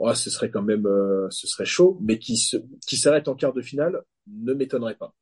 ouais, 0.00 0.14
ce 0.16 0.30
serait 0.30 0.50
quand 0.50 0.62
même 0.62 0.86
euh, 0.86 1.28
ce 1.30 1.46
serait 1.46 1.66
chaud, 1.66 1.98
mais 2.02 2.18
qui 2.18 2.36
se 2.36 2.56
qui 2.86 2.96
s'arrête 2.96 3.28
en 3.28 3.34
quart 3.36 3.52
de 3.52 3.62
finale 3.62 4.02
ne 4.28 4.54
m'étonnerait 4.54 4.96
pas. 4.96 5.14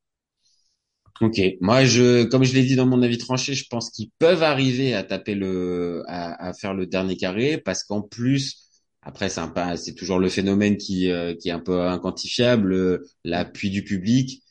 Ok. 1.20 1.40
Moi, 1.60 1.84
je, 1.84 2.24
comme 2.24 2.44
je 2.44 2.54
l'ai 2.54 2.62
dit 2.64 2.76
dans 2.76 2.86
mon 2.86 3.02
avis 3.02 3.18
tranché, 3.18 3.54
je 3.54 3.66
pense 3.68 3.90
qu'ils 3.90 4.10
peuvent 4.20 4.42
arriver 4.44 4.94
à 4.94 5.02
taper 5.02 5.34
le, 5.34 6.04
à, 6.06 6.48
à 6.48 6.52
faire 6.54 6.74
le 6.74 6.86
dernier 6.86 7.16
carré, 7.16 7.58
parce 7.58 7.82
qu'en 7.82 8.02
plus, 8.02 8.68
après, 9.02 9.28
c'est 9.28 9.40
un 9.40 9.76
c'est 9.76 9.94
toujours 9.94 10.20
le 10.20 10.28
phénomène 10.28 10.76
qui, 10.76 11.10
euh, 11.10 11.34
qui 11.34 11.48
est 11.48 11.52
un 11.52 11.58
peu 11.60 11.80
inquantifiable, 11.82 12.72
euh, 12.72 12.98
l'appui 13.24 13.70
du 13.70 13.82
public. 13.82 14.44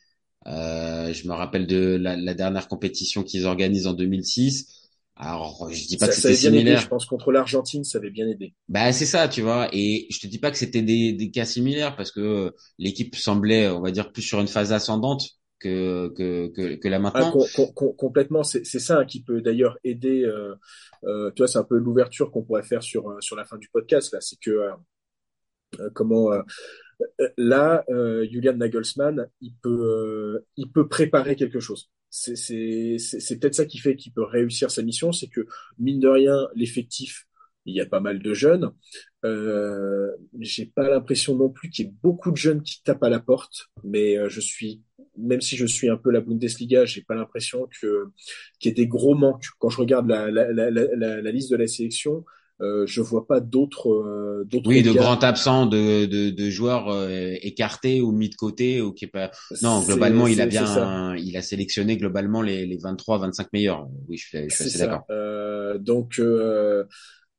Euh, 0.47 1.13
je 1.13 1.27
me 1.27 1.33
rappelle 1.33 1.67
de 1.67 1.97
la, 2.01 2.17
la 2.17 2.33
dernière 2.33 2.67
compétition 2.67 3.23
qu'ils 3.23 3.45
organisent 3.45 3.87
en 3.87 3.93
2006. 3.93 4.76
Alors, 5.17 5.69
je 5.71 5.85
dis 5.87 5.97
pas 5.97 6.07
Ça, 6.07 6.13
que 6.13 6.15
c'était 6.15 6.35
bien 6.37 6.53
aidé, 6.53 6.75
similaire. 6.75 6.77
je 6.77 6.87
pense 6.87 7.05
contre 7.05 7.31
l'Argentine, 7.31 7.83
ça 7.83 7.97
avait 7.97 8.09
bien 8.11 8.27
aidé. 8.27 8.55
Bah 8.69 8.91
c'est 8.91 9.05
ça, 9.05 9.29
tu 9.29 9.41
vois. 9.41 9.69
Et 9.71 10.07
je 10.11 10.19
te 10.19 10.27
dis 10.27 10.39
pas 10.39 10.51
que 10.51 10.57
c'était 10.57 10.81
des, 10.81 11.13
des 11.13 11.31
cas 11.31 11.45
similaires 11.45 11.95
parce 11.95 12.11
que 12.11 12.19
euh, 12.19 12.51
l'équipe 12.77 13.15
semblait, 13.15 13.69
on 13.69 13.79
va 13.81 13.91
dire, 13.91 14.11
plus 14.11 14.21
sur 14.21 14.41
une 14.41 14.47
phase 14.49 14.73
ascendante 14.73 15.29
que 15.59 16.13
que 16.17 16.47
que, 16.53 16.75
que 16.75 16.87
là 16.89 16.99
Ah, 17.13 17.25
maintenant. 17.25 17.31
com- 17.31 17.47
com- 17.55 17.73
com- 17.73 17.95
complètement, 17.97 18.43
c'est 18.43 18.65
c'est 18.65 18.79
ça 18.79 18.99
hein, 18.99 19.05
qui 19.05 19.23
peut 19.23 19.41
d'ailleurs 19.41 19.77
aider. 19.83 20.23
Euh, 20.23 20.55
euh, 21.05 21.31
tu 21.35 21.41
vois, 21.41 21.47
c'est 21.47 21.57
un 21.59 21.63
peu 21.63 21.77
l'ouverture 21.77 22.31
qu'on 22.31 22.43
pourrait 22.43 22.63
faire 22.63 22.83
sur 22.83 23.09
euh, 23.09 23.21
sur 23.21 23.35
la 23.35 23.45
fin 23.45 23.57
du 23.57 23.69
podcast 23.69 24.13
là, 24.13 24.19
c'est 24.21 24.39
que 24.39 24.51
euh, 24.51 24.71
euh, 25.79 25.89
comment 25.93 26.31
là, 27.37 27.83
euh, 27.89 28.27
Julian 28.29 28.53
Nagelsmann, 28.53 29.27
il 29.41 29.53
peut 29.61 29.69
euh, 29.69 30.45
il 30.55 30.71
peut 30.71 30.87
préparer 30.87 31.35
quelque 31.35 31.59
chose. 31.59 31.89
C'est 32.09 32.97
peut-être 33.39 33.55
ça 33.55 33.65
qui 33.65 33.77
fait 33.79 33.95
qu'il 33.95 34.13
peut 34.13 34.23
réussir 34.23 34.71
sa 34.71 34.81
mission, 34.81 35.11
c'est 35.11 35.27
que 35.27 35.45
mine 35.77 35.99
de 35.99 36.07
rien, 36.07 36.47
l'effectif, 36.55 37.25
il 37.65 37.75
y 37.75 37.81
a 37.81 37.85
pas 37.85 37.99
mal 37.99 38.19
de 38.19 38.33
jeunes. 38.33 38.71
Euh, 39.25 40.09
j'ai 40.39 40.65
pas 40.65 40.89
l'impression 40.89 41.35
non 41.35 41.49
plus 41.49 41.69
qu'il 41.69 41.85
y 41.85 41.89
ait 41.89 41.93
beaucoup 42.01 42.31
de 42.31 42.37
jeunes 42.37 42.63
qui 42.63 42.81
tapent 42.83 43.03
à 43.03 43.09
la 43.09 43.19
porte, 43.19 43.67
mais 43.83 44.17
euh, 44.17 44.29
je 44.29 44.39
suis 44.39 44.81
même 45.19 45.41
si 45.41 45.57
je 45.57 45.65
suis 45.65 45.89
un 45.89 45.97
peu 45.97 46.11
la 46.11 46.21
Bundesliga, 46.21 46.85
j'ai 46.85 47.01
pas 47.01 47.15
l'impression 47.15 47.67
qu'il 47.79 47.89
y 48.63 48.67
ait 48.67 48.71
des 48.71 48.85
gros 48.85 49.15
manques. 49.15 49.47
Quand 49.57 49.69
je 49.69 49.79
regarde 49.79 50.07
la, 50.07 50.29
la, 50.29 50.51
la, 50.51 50.71
la 50.71 51.31
liste 51.31 51.49
de 51.49 51.55
la 51.55 51.65
sélection, 51.65 52.23
euh, 52.61 52.85
je 52.87 53.01
vois 53.01 53.27
pas 53.27 53.39
d'autres 53.39 53.89
euh, 53.91 54.43
d'autres 54.45 54.69
Oui, 54.69 54.81
de 54.81 54.91
grands 54.91 55.19
absents, 55.19 55.65
de, 55.67 56.05
de, 56.05 56.29
de 56.31 56.49
joueurs 56.49 56.89
euh, 56.89 57.33
écartés 57.41 58.01
ou 58.01 58.11
mis 58.11 58.29
de 58.29 58.35
côté 58.35 58.81
ou 58.81 58.93
qui 58.93 59.05
est 59.05 59.07
pas. 59.07 59.31
Non, 59.61 59.81
globalement, 59.81 60.27
il 60.27 60.41
a 60.41 60.45
bien, 60.47 61.15
il 61.15 61.37
a 61.37 61.41
sélectionné 61.41 61.97
globalement 61.97 62.41
les, 62.41 62.65
les 62.65 62.77
23, 62.77 63.19
25 63.19 63.53
meilleurs. 63.53 63.87
Oui, 64.07 64.17
je 64.17 64.25
suis, 64.27 64.49
je 64.49 64.55
suis 64.55 64.55
C'est 64.55 64.63
assez 64.65 64.77
d'accord. 64.79 65.05
Euh, 65.09 65.77
donc, 65.77 66.19
euh, 66.19 66.83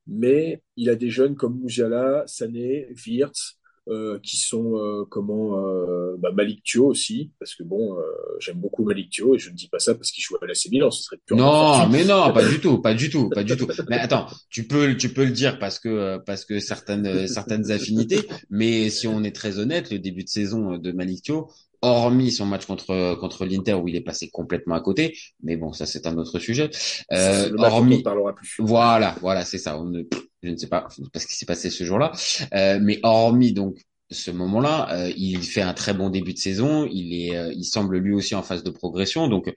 mais 0.06 0.62
il 0.76 0.90
a 0.90 0.94
des 0.96 1.10
jeunes 1.10 1.36
comme 1.36 1.58
Mouziala, 1.60 2.24
Sané, 2.26 2.88
Wirtz, 3.06 3.58
euh, 3.88 4.18
qui 4.22 4.36
sont 4.36 4.76
euh, 4.76 5.04
comment 5.08 5.58
euh, 5.58 6.16
bah, 6.18 6.30
Malik 6.32 6.62
Thio 6.62 6.86
aussi, 6.86 7.30
parce 7.38 7.54
que 7.54 7.62
bon, 7.62 7.98
euh, 7.98 8.02
j'aime 8.38 8.56
beaucoup 8.56 8.84
Malik 8.84 9.10
Thio 9.10 9.34
et 9.34 9.38
je 9.38 9.50
ne 9.50 9.54
dis 9.54 9.68
pas 9.68 9.78
ça 9.78 9.94
parce 9.94 10.10
qu'il 10.10 10.22
joue 10.22 10.36
à 10.42 10.46
l'AC 10.46 10.68
Milan, 10.70 10.90
ce 10.90 11.02
serait 11.02 11.18
purement 11.24 11.78
Non, 11.78 11.88
mais 11.88 12.04
non, 12.04 12.32
pas 12.32 12.46
du 12.46 12.60
tout, 12.60 12.78
pas 12.78 12.94
du 12.94 13.10
tout, 13.10 13.28
pas 13.30 13.44
du 13.44 13.56
tout. 13.56 13.68
Mais 13.88 13.98
attends, 13.98 14.26
tu 14.50 14.66
peux, 14.66 14.96
tu 14.96 15.08
peux 15.10 15.24
le 15.24 15.32
dire 15.32 15.58
parce 15.58 15.78
que, 15.78 15.88
euh, 15.88 16.18
parce 16.18 16.44
que 16.44 16.60
certaines, 16.60 17.26
certaines 17.26 17.70
affinités. 17.70 18.20
Mais 18.50 18.90
si 18.90 19.06
on 19.06 19.22
est 19.22 19.34
très 19.34 19.58
honnête, 19.58 19.90
le 19.90 19.98
début 19.98 20.24
de 20.24 20.28
saison 20.28 20.76
de 20.76 20.92
Malik 20.92 21.22
Thio, 21.22 21.48
hormis 21.82 22.32
son 22.32 22.46
match 22.46 22.66
contre, 22.66 23.14
contre 23.16 23.46
l'Inter 23.46 23.74
où 23.74 23.88
il 23.88 23.96
est 23.96 24.02
passé 24.02 24.28
complètement 24.30 24.74
à 24.74 24.80
côté, 24.80 25.16
mais 25.42 25.56
bon, 25.56 25.72
ça 25.72 25.86
c'est 25.86 26.06
un 26.06 26.16
autre 26.18 26.38
sujet. 26.38 26.70
Euh, 27.12 27.50
on 27.58 27.62
hormis, 27.62 27.98
ne 27.98 28.02
parlera 28.02 28.34
plus. 28.34 28.56
Voilà, 28.58 29.16
voilà, 29.20 29.44
c'est 29.44 29.58
ça. 29.58 29.78
On 29.78 29.84
ne, 29.84 30.02
je 30.42 30.50
ne 30.50 30.56
sais 30.56 30.68
pas, 30.68 30.88
parce 31.12 31.26
qu'il 31.26 31.36
s'est 31.36 31.46
passé 31.46 31.70
ce 31.70 31.84
jour-là. 31.84 32.12
Euh, 32.54 32.78
mais 32.80 33.00
hormis 33.02 33.52
donc 33.52 33.78
ce 34.10 34.30
moment-là, 34.30 34.88
euh, 34.92 35.12
il 35.16 35.42
fait 35.42 35.60
un 35.60 35.74
très 35.74 35.92
bon 35.94 36.08
début 36.08 36.32
de 36.32 36.38
saison. 36.38 36.88
Il 36.90 37.14
est, 37.14 37.36
euh, 37.36 37.52
il 37.54 37.64
semble 37.64 37.98
lui 37.98 38.14
aussi 38.14 38.34
en 38.34 38.42
phase 38.42 38.62
de 38.62 38.70
progression. 38.70 39.28
Donc, 39.28 39.52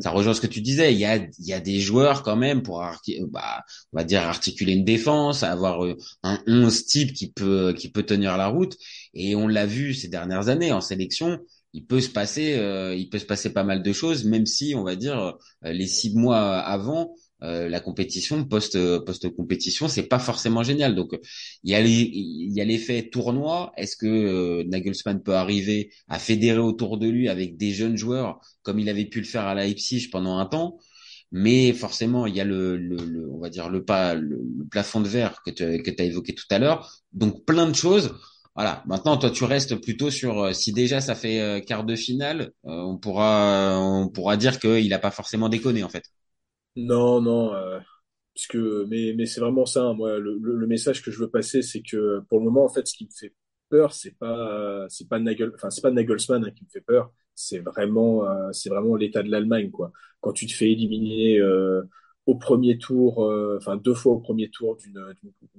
ça 0.00 0.10
rejoint 0.10 0.34
ce 0.34 0.40
que 0.40 0.46
tu 0.46 0.60
disais. 0.60 0.92
Il 0.92 0.98
y 0.98 1.04
a, 1.04 1.16
il 1.16 1.46
y 1.46 1.52
a 1.52 1.60
des 1.60 1.80
joueurs 1.80 2.22
quand 2.22 2.36
même 2.36 2.62
pour, 2.62 2.78
bah, 2.78 3.64
on 3.92 3.96
va 3.96 4.04
dire 4.04 4.22
articuler 4.22 4.74
une 4.74 4.84
défense, 4.84 5.42
avoir 5.42 5.84
euh, 5.84 5.96
un 6.22 6.40
11 6.46 6.86
type 6.86 7.12
qui 7.14 7.32
peut, 7.32 7.74
qui 7.76 7.90
peut 7.90 8.04
tenir 8.04 8.36
la 8.36 8.46
route. 8.48 8.76
Et 9.14 9.34
on 9.34 9.48
l'a 9.48 9.66
vu 9.66 9.94
ces 9.94 10.08
dernières 10.08 10.48
années 10.48 10.72
en 10.72 10.80
sélection. 10.80 11.40
Il 11.76 11.84
peut 11.84 12.00
se 12.00 12.08
passer, 12.08 12.54
euh, 12.54 12.94
il 12.96 13.10
peut 13.10 13.18
se 13.18 13.26
passer 13.26 13.52
pas 13.52 13.62
mal 13.62 13.82
de 13.82 13.92
choses, 13.92 14.24
même 14.24 14.46
si 14.46 14.74
on 14.74 14.82
va 14.82 14.96
dire 14.96 15.18
euh, 15.20 15.72
les 15.72 15.86
six 15.86 16.14
mois 16.16 16.56
avant, 16.58 17.14
euh, 17.42 17.68
la 17.68 17.80
compétition 17.80 18.46
post 18.46 18.78
post 19.04 19.28
compétition 19.36 19.88
c'est 19.88 20.04
pas 20.04 20.18
forcément 20.18 20.62
génial. 20.62 20.94
Donc 20.94 21.10
il 21.64 21.70
y 21.70 22.60
a 22.60 22.64
l'effet 22.64 23.10
tournoi. 23.10 23.72
Est-ce 23.76 23.96
que 23.98 24.06
euh, 24.06 24.64
Nagelsmann 24.66 25.22
peut 25.22 25.34
arriver 25.34 25.90
à 26.08 26.18
fédérer 26.18 26.60
autour 26.60 26.96
de 26.96 27.08
lui 27.08 27.28
avec 27.28 27.58
des 27.58 27.72
jeunes 27.72 27.98
joueurs 27.98 28.40
comme 28.62 28.78
il 28.78 28.88
avait 28.88 29.04
pu 29.04 29.20
le 29.20 29.26
faire 29.26 29.44
à 29.44 29.54
Leipzig 29.54 30.08
pendant 30.10 30.38
un 30.38 30.46
temps? 30.46 30.78
Mais 31.30 31.74
forcément 31.74 32.26
il 32.26 32.34
y 32.34 32.40
a 32.40 32.44
le, 32.44 32.78
le, 32.78 33.30
on 33.30 33.38
va 33.38 33.50
dire 33.50 33.68
le 33.68 33.84
pas 33.84 34.14
le, 34.14 34.40
plafond 34.70 35.00
de 35.02 35.08
verre 35.08 35.42
que 35.44 35.50
tu 35.50 35.82
que 35.82 36.02
as 36.02 36.04
évoqué 36.04 36.34
tout 36.34 36.46
à 36.50 36.58
l'heure. 36.58 36.90
Donc 37.12 37.44
plein 37.44 37.68
de 37.68 37.74
choses 37.74 38.14
voilà. 38.56 38.82
Maintenant, 38.86 39.16
toi, 39.18 39.30
tu 39.30 39.44
restes 39.44 39.76
plutôt 39.76 40.10
sur 40.10 40.42
euh, 40.44 40.52
si 40.52 40.72
déjà 40.72 41.00
ça 41.00 41.14
fait 41.14 41.62
quart 41.66 41.84
de 41.84 41.94
finale, 41.96 42.52
on 42.64 42.96
pourra 42.98 43.78
on 43.80 44.08
pourra 44.08 44.36
dire 44.36 44.58
qu'il 44.60 44.88
n'a 44.88 44.98
pas 44.98 45.10
forcément 45.12 45.48
déconné 45.48 45.84
en 45.84 45.88
fait. 45.90 46.04
Non, 46.76 47.20
non, 47.22 47.54
euh, 47.54 47.78
parce 48.34 48.46
que 48.48 48.84
mais 48.88 49.14
mais 49.16 49.26
c'est 49.26 49.40
vraiment 49.40 49.64
ça. 49.66 49.82
hein. 49.84 49.94
Moi, 49.94 50.18
le, 50.18 50.38
le, 50.38 50.56
le 50.56 50.66
message 50.66 51.02
que 51.02 51.10
je 51.10 51.18
veux 51.18 51.30
passer, 51.30 51.62
c'est 51.62 51.82
que 51.82 52.20
pour 52.28 52.38
le 52.38 52.44
moment, 52.44 52.64
en 52.64 52.68
fait, 52.68 52.86
ce 52.86 52.94
qui 52.96 53.06
me 53.06 53.10
fait 53.10 53.34
peur, 53.70 53.92
c'est 53.94 54.16
pas 54.18 54.86
c'est 54.90 55.08
pas 55.08 55.18
Nagel, 55.18 55.52
enfin 55.54 55.70
c'est 55.70 55.80
pas 55.82 55.90
Nagelsmann 55.90 56.44
hein, 56.44 56.50
qui 56.50 56.64
me 56.64 56.68
fait 56.70 56.82
peur. 56.82 57.12
C'est 57.34 57.60
vraiment 57.60 58.28
euh, 58.28 58.52
c'est 58.52 58.68
vraiment 58.70 58.96
l'état 58.96 59.22
de 59.22 59.30
l'Allemagne, 59.30 59.70
quoi. 59.70 59.92
Quand 60.20 60.32
tu 60.32 60.46
te 60.46 60.52
fais 60.52 60.70
éliminer 60.72 61.38
euh, 61.40 61.82
au 62.26 62.34
premier 62.34 62.76
tour, 62.78 63.24
euh, 63.24 63.56
enfin 63.58 63.76
deux 63.76 63.94
fois 63.94 64.14
au 64.14 64.18
premier 64.18 64.48
tour 64.48 64.76
d'une 64.76 65.00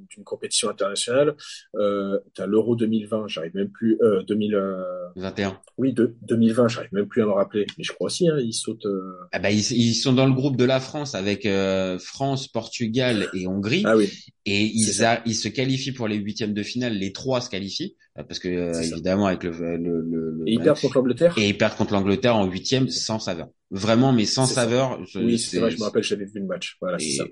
d'une 0.09 0.23
compétition 0.23 0.69
internationale. 0.69 1.35
Euh, 1.75 2.19
T'as 2.33 2.45
l'Euro 2.45 2.75
2020, 2.75 3.27
j'arrive 3.27 3.55
même 3.55 3.69
plus. 3.69 3.97
Euh, 4.01 4.23
2021. 4.23 5.59
Oui, 5.77 5.93
de, 5.93 6.15
2020, 6.23 6.67
j'arrive 6.67 6.93
même 6.93 7.07
plus 7.07 7.21
à 7.21 7.25
me 7.25 7.31
rappeler. 7.31 7.65
Mais 7.77 7.83
je 7.83 7.91
crois 7.91 8.07
aussi, 8.07 8.27
hein, 8.27 8.37
ils 8.39 8.53
sautent. 8.53 8.85
Euh, 8.85 9.17
ah 9.31 9.39
bah 9.39 9.51
ils, 9.51 9.71
ils, 9.71 9.95
sont 9.95 10.13
dans 10.13 10.25
le 10.25 10.33
groupe 10.33 10.57
de 10.57 10.65
la 10.65 10.79
France 10.79 11.15
avec 11.15 11.45
euh, 11.45 11.97
France, 11.99 12.47
Portugal 12.47 13.27
et 13.33 13.47
Hongrie. 13.47 13.83
Ah 13.85 13.97
oui. 13.97 14.09
Et 14.45 14.63
ils, 14.63 15.03
a, 15.03 15.21
ils 15.25 15.35
se 15.35 15.47
qualifient 15.47 15.91
pour 15.91 16.07
les 16.07 16.17
huitièmes 16.17 16.53
de 16.53 16.63
finale. 16.63 16.93
Les 16.93 17.11
trois 17.11 17.41
se 17.41 17.49
qualifient 17.49 17.95
parce 18.23 18.39
que 18.39 18.47
euh, 18.47 18.81
évidemment 18.81 19.27
avec 19.27 19.43
le, 19.43 19.51
le, 19.51 20.01
le, 20.01 20.43
et 20.47 20.53
ils 20.53 20.59
perdent 20.59 20.79
contre 20.79 20.97
l'Angleterre? 20.97 21.33
Et 21.37 21.49
ils 21.49 21.57
perdent 21.57 21.75
contre 21.75 21.93
l'Angleterre 21.93 22.35
en 22.35 22.45
huitième 22.45 22.89
sans 22.89 23.19
saveur. 23.19 23.49
Vraiment, 23.69 24.13
mais 24.13 24.25
sans 24.25 24.45
saveur. 24.45 24.99
Oui, 25.15 25.37
c'est 25.37 25.59
vrai, 25.59 25.71
je 25.71 25.77
me 25.77 25.83
rappelle, 25.83 26.03
j'avais 26.03 26.23
vu 26.25 26.39
le 26.39 26.45
match. 26.45 26.77
Voilà, 26.79 26.97
et, 27.01 27.17
ça. 27.17 27.25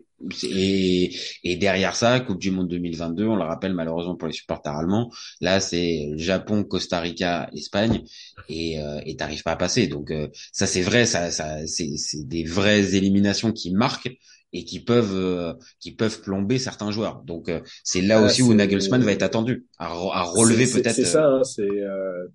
Et, 0.44 1.16
et 1.44 1.56
derrière 1.56 1.96
ça, 1.96 2.20
Coupe 2.20 2.40
du 2.40 2.52
Monde 2.52 2.68
2022, 2.68 3.26
on 3.26 3.36
le 3.38 3.44
rappelle 3.44 3.74
malheureusement 3.74 4.16
pour 4.16 4.28
les 4.28 4.34
supporters 4.34 4.74
allemands, 4.74 5.12
là 5.40 5.60
c'est 5.60 6.12
Japon, 6.18 6.64
Costa 6.64 7.00
Rica, 7.00 7.50
Espagne, 7.54 8.04
et 8.50 8.82
euh, 8.82 9.00
et 9.06 9.16
t'arrives 9.16 9.44
pas 9.44 9.52
à 9.52 9.56
passer. 9.56 9.88
Donc 9.88 10.12
euh, 10.12 10.28
ça 10.52 10.68
c'est 10.68 10.82
vrai, 10.82 11.06
ça, 11.06 11.32
ça 11.32 11.66
c'est 11.68 11.96
des 12.28 12.44
vraies 12.44 12.96
éliminations 12.96 13.52
qui 13.54 13.72
marquent 13.74 14.12
et 14.56 14.64
qui 14.64 14.80
peuvent 14.80 15.14
euh, 15.14 15.54
qui 15.80 15.92
peuvent 15.92 16.22
plomber 16.22 16.58
certains 16.58 16.92
joueurs. 16.92 17.22
Donc 17.24 17.50
euh, 17.50 17.60
c'est 17.84 18.02
là 18.02 18.20
ah, 18.20 18.26
aussi 18.26 18.42
où 18.42 18.54
Nagelsmann 18.54 19.04
va 19.04 19.12
être 19.12 19.24
attendu 19.24 19.66
à, 19.78 19.88
à 19.88 20.24
relever 20.24 20.66
peut-être. 20.66 20.96
C'est 20.96 21.06
ça, 21.06 21.26
hein, 21.26 21.44
c'est 21.44 21.68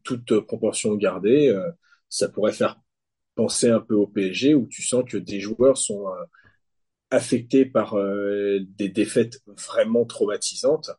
toute 0.04 0.40
proportion 0.40 0.94
gardée. 0.94 1.56
ça 2.08 2.28
pourrait 2.28 2.52
faire 2.52 2.78
penser 3.34 3.70
un 3.70 3.80
peu 3.80 3.94
au 3.94 4.06
PSG 4.06 4.54
où 4.54 4.66
tu 4.66 4.82
sens 4.82 5.02
que 5.08 5.16
des 5.16 5.40
joueurs 5.40 5.78
sont 5.78 6.04
affectés 7.10 7.64
par 7.64 7.96
des 7.96 8.88
défaites 8.88 9.40
vraiment 9.46 10.04
traumatisantes 10.04 10.90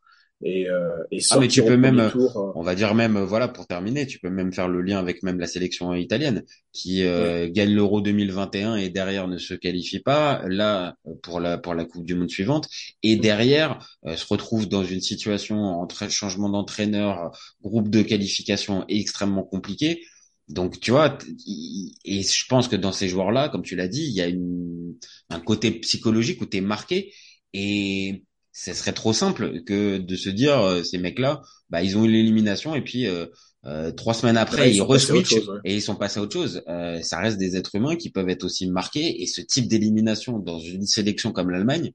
et, 0.44 0.68
euh, 0.68 1.04
et 1.12 1.20
ah 1.30 1.38
mais 1.38 1.46
tu 1.46 1.62
peux 1.62 1.76
même, 1.76 2.10
tour, 2.10 2.52
on 2.56 2.62
va 2.62 2.74
dire 2.74 2.94
même, 2.94 3.18
voilà, 3.18 3.46
pour 3.46 3.66
terminer, 3.66 4.06
tu 4.06 4.18
peux 4.18 4.30
même 4.30 4.52
faire 4.52 4.68
le 4.68 4.82
lien 4.82 4.98
avec 4.98 5.22
même 5.22 5.38
la 5.38 5.46
sélection 5.46 5.94
italienne 5.94 6.42
qui 6.72 7.04
euh, 7.04 7.48
gagne 7.48 7.72
l'Euro 7.72 8.00
2021 8.00 8.76
et 8.76 8.90
derrière 8.90 9.28
ne 9.28 9.38
se 9.38 9.54
qualifie 9.54 10.00
pas 10.00 10.42
là 10.48 10.96
pour 11.22 11.38
la 11.38 11.58
pour 11.58 11.74
la 11.74 11.84
Coupe 11.84 12.04
du 12.04 12.16
Monde 12.16 12.30
suivante. 12.30 12.68
Et 13.04 13.16
derrière 13.16 13.78
euh, 14.04 14.16
se 14.16 14.26
retrouve 14.26 14.68
dans 14.68 14.84
une 14.84 15.00
situation 15.00 15.56
entre 15.56 16.10
changement 16.10 16.48
d'entraîneur, 16.48 17.30
groupe 17.62 17.88
de 17.88 18.02
qualification 18.02 18.84
extrêmement 18.88 19.44
compliqué. 19.44 20.02
Donc 20.48 20.80
tu 20.80 20.90
vois, 20.90 21.18
et 22.04 22.22
je 22.22 22.46
pense 22.48 22.66
que 22.66 22.76
dans 22.76 22.92
ces 22.92 23.08
joueurs-là, 23.08 23.48
comme 23.48 23.62
tu 23.62 23.76
l'as 23.76 23.88
dit, 23.88 24.02
il 24.02 24.12
y 24.12 24.20
a 24.20 24.26
une, 24.26 24.96
un 25.30 25.40
côté 25.40 25.70
psychologique 25.70 26.42
où 26.42 26.46
tu 26.46 26.56
es 26.56 26.60
marqué. 26.60 27.12
Et 27.54 28.24
ce 28.52 28.74
serait 28.74 28.92
trop 28.92 29.12
simple 29.12 29.62
que 29.64 29.96
de 29.98 30.16
se 30.16 30.28
dire 30.28 30.60
euh, 30.60 30.82
ces 30.82 30.98
mecs-là, 30.98 31.42
bah 31.70 31.82
ils 31.82 31.96
ont 31.96 32.04
eu 32.04 32.10
l'élimination 32.10 32.74
et 32.74 32.82
puis 32.82 33.06
euh, 33.06 33.26
euh, 33.64 33.90
trois 33.92 34.12
semaines 34.12 34.36
après 34.36 34.70
ils, 34.70 34.76
ils 34.76 34.82
re-switchent 34.82 35.40
et 35.64 35.74
ils 35.74 35.82
sont 35.82 35.96
passés 35.96 36.20
à 36.20 36.22
autre 36.22 36.34
chose. 36.34 36.62
Euh, 36.68 37.00
ça 37.02 37.18
reste 37.18 37.38
des 37.38 37.56
êtres 37.56 37.74
humains 37.74 37.96
qui 37.96 38.10
peuvent 38.10 38.28
être 38.28 38.44
aussi 38.44 38.70
marqués 38.70 39.22
et 39.22 39.26
ce 39.26 39.40
type 39.40 39.68
d'élimination 39.68 40.38
dans 40.38 40.58
une 40.58 40.86
sélection 40.86 41.32
comme 41.32 41.50
l'Allemagne, 41.50 41.92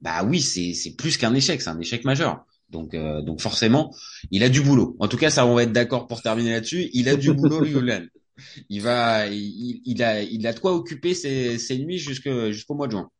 bah 0.00 0.22
oui 0.24 0.40
c'est 0.40 0.74
c'est 0.74 0.94
plus 0.94 1.16
qu'un 1.16 1.34
échec, 1.34 1.60
c'est 1.60 1.70
un 1.70 1.80
échec 1.80 2.04
majeur. 2.04 2.44
Donc 2.70 2.96
donc 2.96 3.40
forcément 3.40 3.94
il 4.30 4.42
a 4.44 4.48
du 4.48 4.60
boulot. 4.60 4.96
En 5.00 5.08
tout 5.08 5.16
cas 5.16 5.30
ça 5.30 5.44
on 5.46 5.54
va 5.54 5.64
être 5.64 5.72
d'accord 5.72 6.06
pour 6.06 6.22
terminer 6.22 6.50
là-dessus. 6.52 6.88
Il 6.92 7.08
a 7.08 7.16
du 7.16 7.32
boulot 7.32 7.64
Julian. 7.64 8.02
Il 8.68 8.82
va 8.82 9.26
il, 9.28 9.80
il 9.84 10.02
a 10.02 10.22
il 10.22 10.46
a 10.46 10.52
de 10.52 10.58
quoi 10.60 10.74
occuper 10.74 11.14
ses, 11.14 11.58
ses 11.58 11.78
nuits 11.78 11.98
jusqu'au 11.98 12.74
mois 12.74 12.86
de 12.86 12.92
juin. 12.92 13.10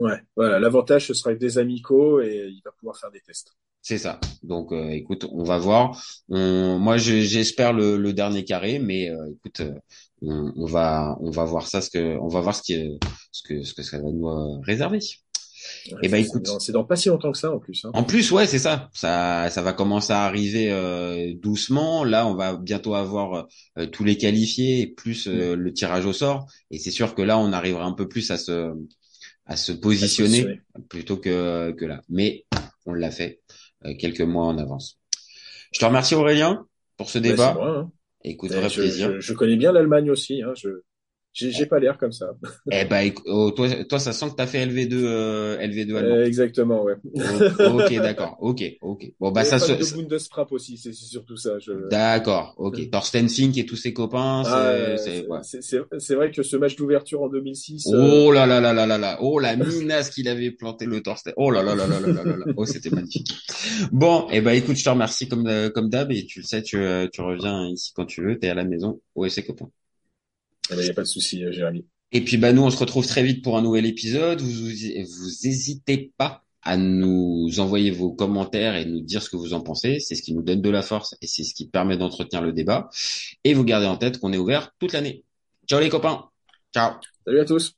Ouais, 0.00 0.20
voilà. 0.36 0.58
L'avantage, 0.60 1.08
ce 1.08 1.14
sera 1.14 1.30
avec 1.30 1.40
des 1.40 1.58
amicaux 1.58 2.20
et 2.20 2.48
il 2.48 2.62
va 2.64 2.70
pouvoir 2.72 2.96
faire 2.96 3.10
des 3.10 3.20
tests. 3.20 3.52
C'est 3.82 3.98
ça. 3.98 4.20
Donc, 4.42 4.72
euh, 4.72 4.90
écoute, 4.90 5.26
on 5.32 5.44
va 5.44 5.58
voir. 5.58 5.98
On... 6.28 6.78
Moi, 6.78 6.98
j'espère 6.98 7.72
le, 7.72 7.96
le, 7.96 8.12
dernier 8.12 8.44
carré, 8.44 8.78
mais 8.78 9.10
euh, 9.10 9.32
écoute, 9.32 9.60
euh, 9.60 9.72
on, 10.20 10.52
on, 10.56 10.66
va, 10.66 11.16
on 11.20 11.30
va 11.30 11.44
voir 11.44 11.66
ça, 11.66 11.80
ce 11.80 11.90
que, 11.90 12.18
on 12.18 12.28
va 12.28 12.40
voir 12.40 12.54
ce 12.54 12.62
qui, 12.62 12.98
ce 13.32 13.42
que, 13.42 13.62
ce 13.62 13.74
que 13.74 13.82
ça 13.82 13.98
va 13.98 14.10
nous 14.10 14.60
réserver. 14.60 14.98
et 14.98 15.94
eh 16.02 16.08
ben 16.08 16.22
écoute, 16.22 16.48
c'est 16.60 16.72
dans 16.72 16.84
pas 16.84 16.96
si 16.96 17.08
longtemps 17.08 17.32
que 17.32 17.38
ça 17.38 17.50
en 17.50 17.58
plus. 17.58 17.84
Hein. 17.84 17.90
En 17.94 18.04
plus, 18.04 18.30
ouais, 18.30 18.46
c'est 18.46 18.58
ça. 18.58 18.90
Ça, 18.92 19.48
ça 19.48 19.62
va 19.62 19.72
commencer 19.72 20.12
à 20.12 20.24
arriver 20.24 21.34
doucement. 21.40 22.04
Là, 22.04 22.26
on 22.26 22.34
va 22.34 22.56
bientôt 22.56 22.94
avoir 22.94 23.46
tous 23.92 24.04
les 24.04 24.18
qualifiés, 24.18 24.86
plus 24.86 25.28
mm. 25.28 25.54
le 25.54 25.72
tirage 25.72 26.04
au 26.04 26.12
sort. 26.12 26.46
Et 26.70 26.78
c'est 26.78 26.90
sûr 26.90 27.14
que 27.14 27.22
là, 27.22 27.38
on 27.38 27.52
arrivera 27.52 27.84
un 27.84 27.92
peu 27.92 28.08
plus 28.08 28.30
à 28.30 28.36
se 28.36 28.74
à 29.48 29.56
se 29.56 29.72
positionner 29.72 30.60
plutôt 30.88 31.16
que, 31.16 31.72
que 31.72 31.84
là. 31.84 32.02
Mais 32.08 32.44
on 32.86 32.92
l'a 32.92 33.10
fait 33.10 33.40
euh, 33.84 33.94
quelques 33.98 34.20
mois 34.20 34.44
en 34.44 34.58
avance. 34.58 35.00
Je 35.72 35.80
te 35.80 35.84
remercie 35.84 36.14
Aurélien 36.14 36.66
pour 36.96 37.10
ce 37.10 37.18
débat. 37.18 37.54
Moi, 37.54 37.78
hein. 37.78 37.92
Écoute, 38.24 38.52
vrai 38.52 38.68
plaisir. 38.68 39.14
Je, 39.14 39.20
je, 39.20 39.32
connais 39.32 39.56
bien 39.56 39.72
l'Allemagne 39.72 40.10
aussi. 40.10 40.42
Hein. 40.42 40.52
Je, 40.54 40.82
j'ai 41.38 41.66
pas 41.66 41.78
l'air 41.78 41.98
comme 41.98 42.12
ça. 42.12 42.32
Eh 42.72 42.84
ben, 42.84 43.12
oh, 43.26 43.50
toi, 43.50 43.68
toi, 43.84 43.98
ça 43.98 44.12
sent 44.12 44.30
que 44.30 44.36
tu 44.36 44.42
as 44.42 44.46
fait 44.46 44.66
LV2, 44.66 44.94
euh, 44.94 45.58
LV2 45.58 46.24
exactement, 46.24 46.82
ouais. 46.82 46.94
Oh, 47.60 47.80
ok, 47.80 47.94
d'accord. 47.96 48.36
Ok, 48.40 48.62
ok. 48.80 49.12
Bon, 49.20 49.30
bah, 49.30 49.44
ça 49.44 49.58
se. 49.58 49.72
De 49.72 50.02
Bundesprap 50.02 50.50
aussi, 50.52 50.76
c'est 50.76 50.92
surtout 50.92 51.36
ça. 51.36 51.58
Je... 51.58 51.88
D'accord, 51.88 52.54
ok. 52.58 52.90
Thorsten 52.90 53.28
Fink 53.28 53.56
et 53.58 53.66
tous 53.66 53.76
ses 53.76 53.92
copains. 53.92 54.42
C'est 54.44 55.26
ah, 55.30 55.32
ouais. 55.32 56.14
vrai 56.16 56.30
que 56.30 56.42
ce 56.42 56.56
match 56.56 56.76
d'ouverture 56.76 57.22
en 57.22 57.28
2006. 57.28 57.88
Oh 57.92 58.32
là 58.32 58.46
là 58.46 58.60
là 58.60 58.72
là 58.72 58.86
là 58.86 58.98
là. 58.98 59.18
Oh 59.20 59.38
la 59.38 59.56
minace 59.56 60.10
qu'il 60.10 60.28
avait 60.28 60.50
planté 60.50 60.86
le 60.86 61.02
Thorsten. 61.02 61.32
Oh 61.36 61.50
là 61.50 61.62
là 61.62 61.74
là 61.74 61.86
là 61.86 62.00
là 62.00 62.12
là 62.12 62.24
là. 62.24 62.36
là. 62.36 62.44
Oh, 62.56 62.64
c'était 62.64 62.90
magnifique. 62.90 63.28
Bon, 63.92 64.26
eh 64.30 64.40
ben, 64.40 64.52
écoute, 64.52 64.76
je 64.76 64.84
te 64.84 64.90
remercie 64.90 65.28
comme, 65.28 65.48
comme 65.74 65.88
d'hab 65.88 66.10
et 66.10 66.26
tu 66.26 66.40
le 66.40 66.44
sais, 66.44 66.62
tu, 66.62 66.78
tu 67.12 67.20
reviens 67.20 67.68
ici 67.68 67.92
quand 67.94 68.06
tu 68.06 68.24
veux. 68.24 68.38
T'es 68.38 68.48
à 68.48 68.54
la 68.54 68.64
maison. 68.64 69.00
Ouais, 69.14 69.30
ses 69.30 69.44
copains. 69.44 69.70
Il 70.70 70.74
eh 70.74 70.76
n'y 70.76 70.82
ben, 70.82 70.90
a 70.90 70.94
pas 70.94 71.02
de 71.02 71.06
souci, 71.06 71.44
euh, 71.44 71.52
Jérémy. 71.52 71.84
Et 72.12 72.24
puis 72.24 72.38
bah 72.38 72.52
nous 72.52 72.62
on 72.62 72.70
se 72.70 72.78
retrouve 72.78 73.06
très 73.06 73.22
vite 73.22 73.44
pour 73.44 73.58
un 73.58 73.62
nouvel 73.62 73.84
épisode. 73.84 74.40
Vous 74.40 74.50
vous 74.50 75.46
hésitez 75.46 76.12
pas 76.16 76.42
à 76.62 76.76
nous 76.76 77.60
envoyer 77.60 77.90
vos 77.90 78.12
commentaires 78.12 78.76
et 78.76 78.84
nous 78.84 79.00
dire 79.00 79.22
ce 79.22 79.30
que 79.30 79.36
vous 79.36 79.54
en 79.54 79.60
pensez. 79.60 80.00
C'est 80.00 80.14
ce 80.14 80.22
qui 80.22 80.34
nous 80.34 80.42
donne 80.42 80.62
de 80.62 80.70
la 80.70 80.82
force 80.82 81.16
et 81.22 81.26
c'est 81.26 81.44
ce 81.44 81.54
qui 81.54 81.68
permet 81.68 81.96
d'entretenir 81.96 82.42
le 82.42 82.52
débat. 82.52 82.88
Et 83.44 83.54
vous 83.54 83.64
gardez 83.64 83.86
en 83.86 83.96
tête 83.96 84.18
qu'on 84.18 84.32
est 84.32 84.38
ouvert 84.38 84.72
toute 84.78 84.92
l'année. 84.92 85.24
Ciao 85.66 85.80
les 85.80 85.88
copains. 85.88 86.24
Ciao. 86.74 86.94
Salut 87.24 87.40
à 87.40 87.44
tous. 87.44 87.77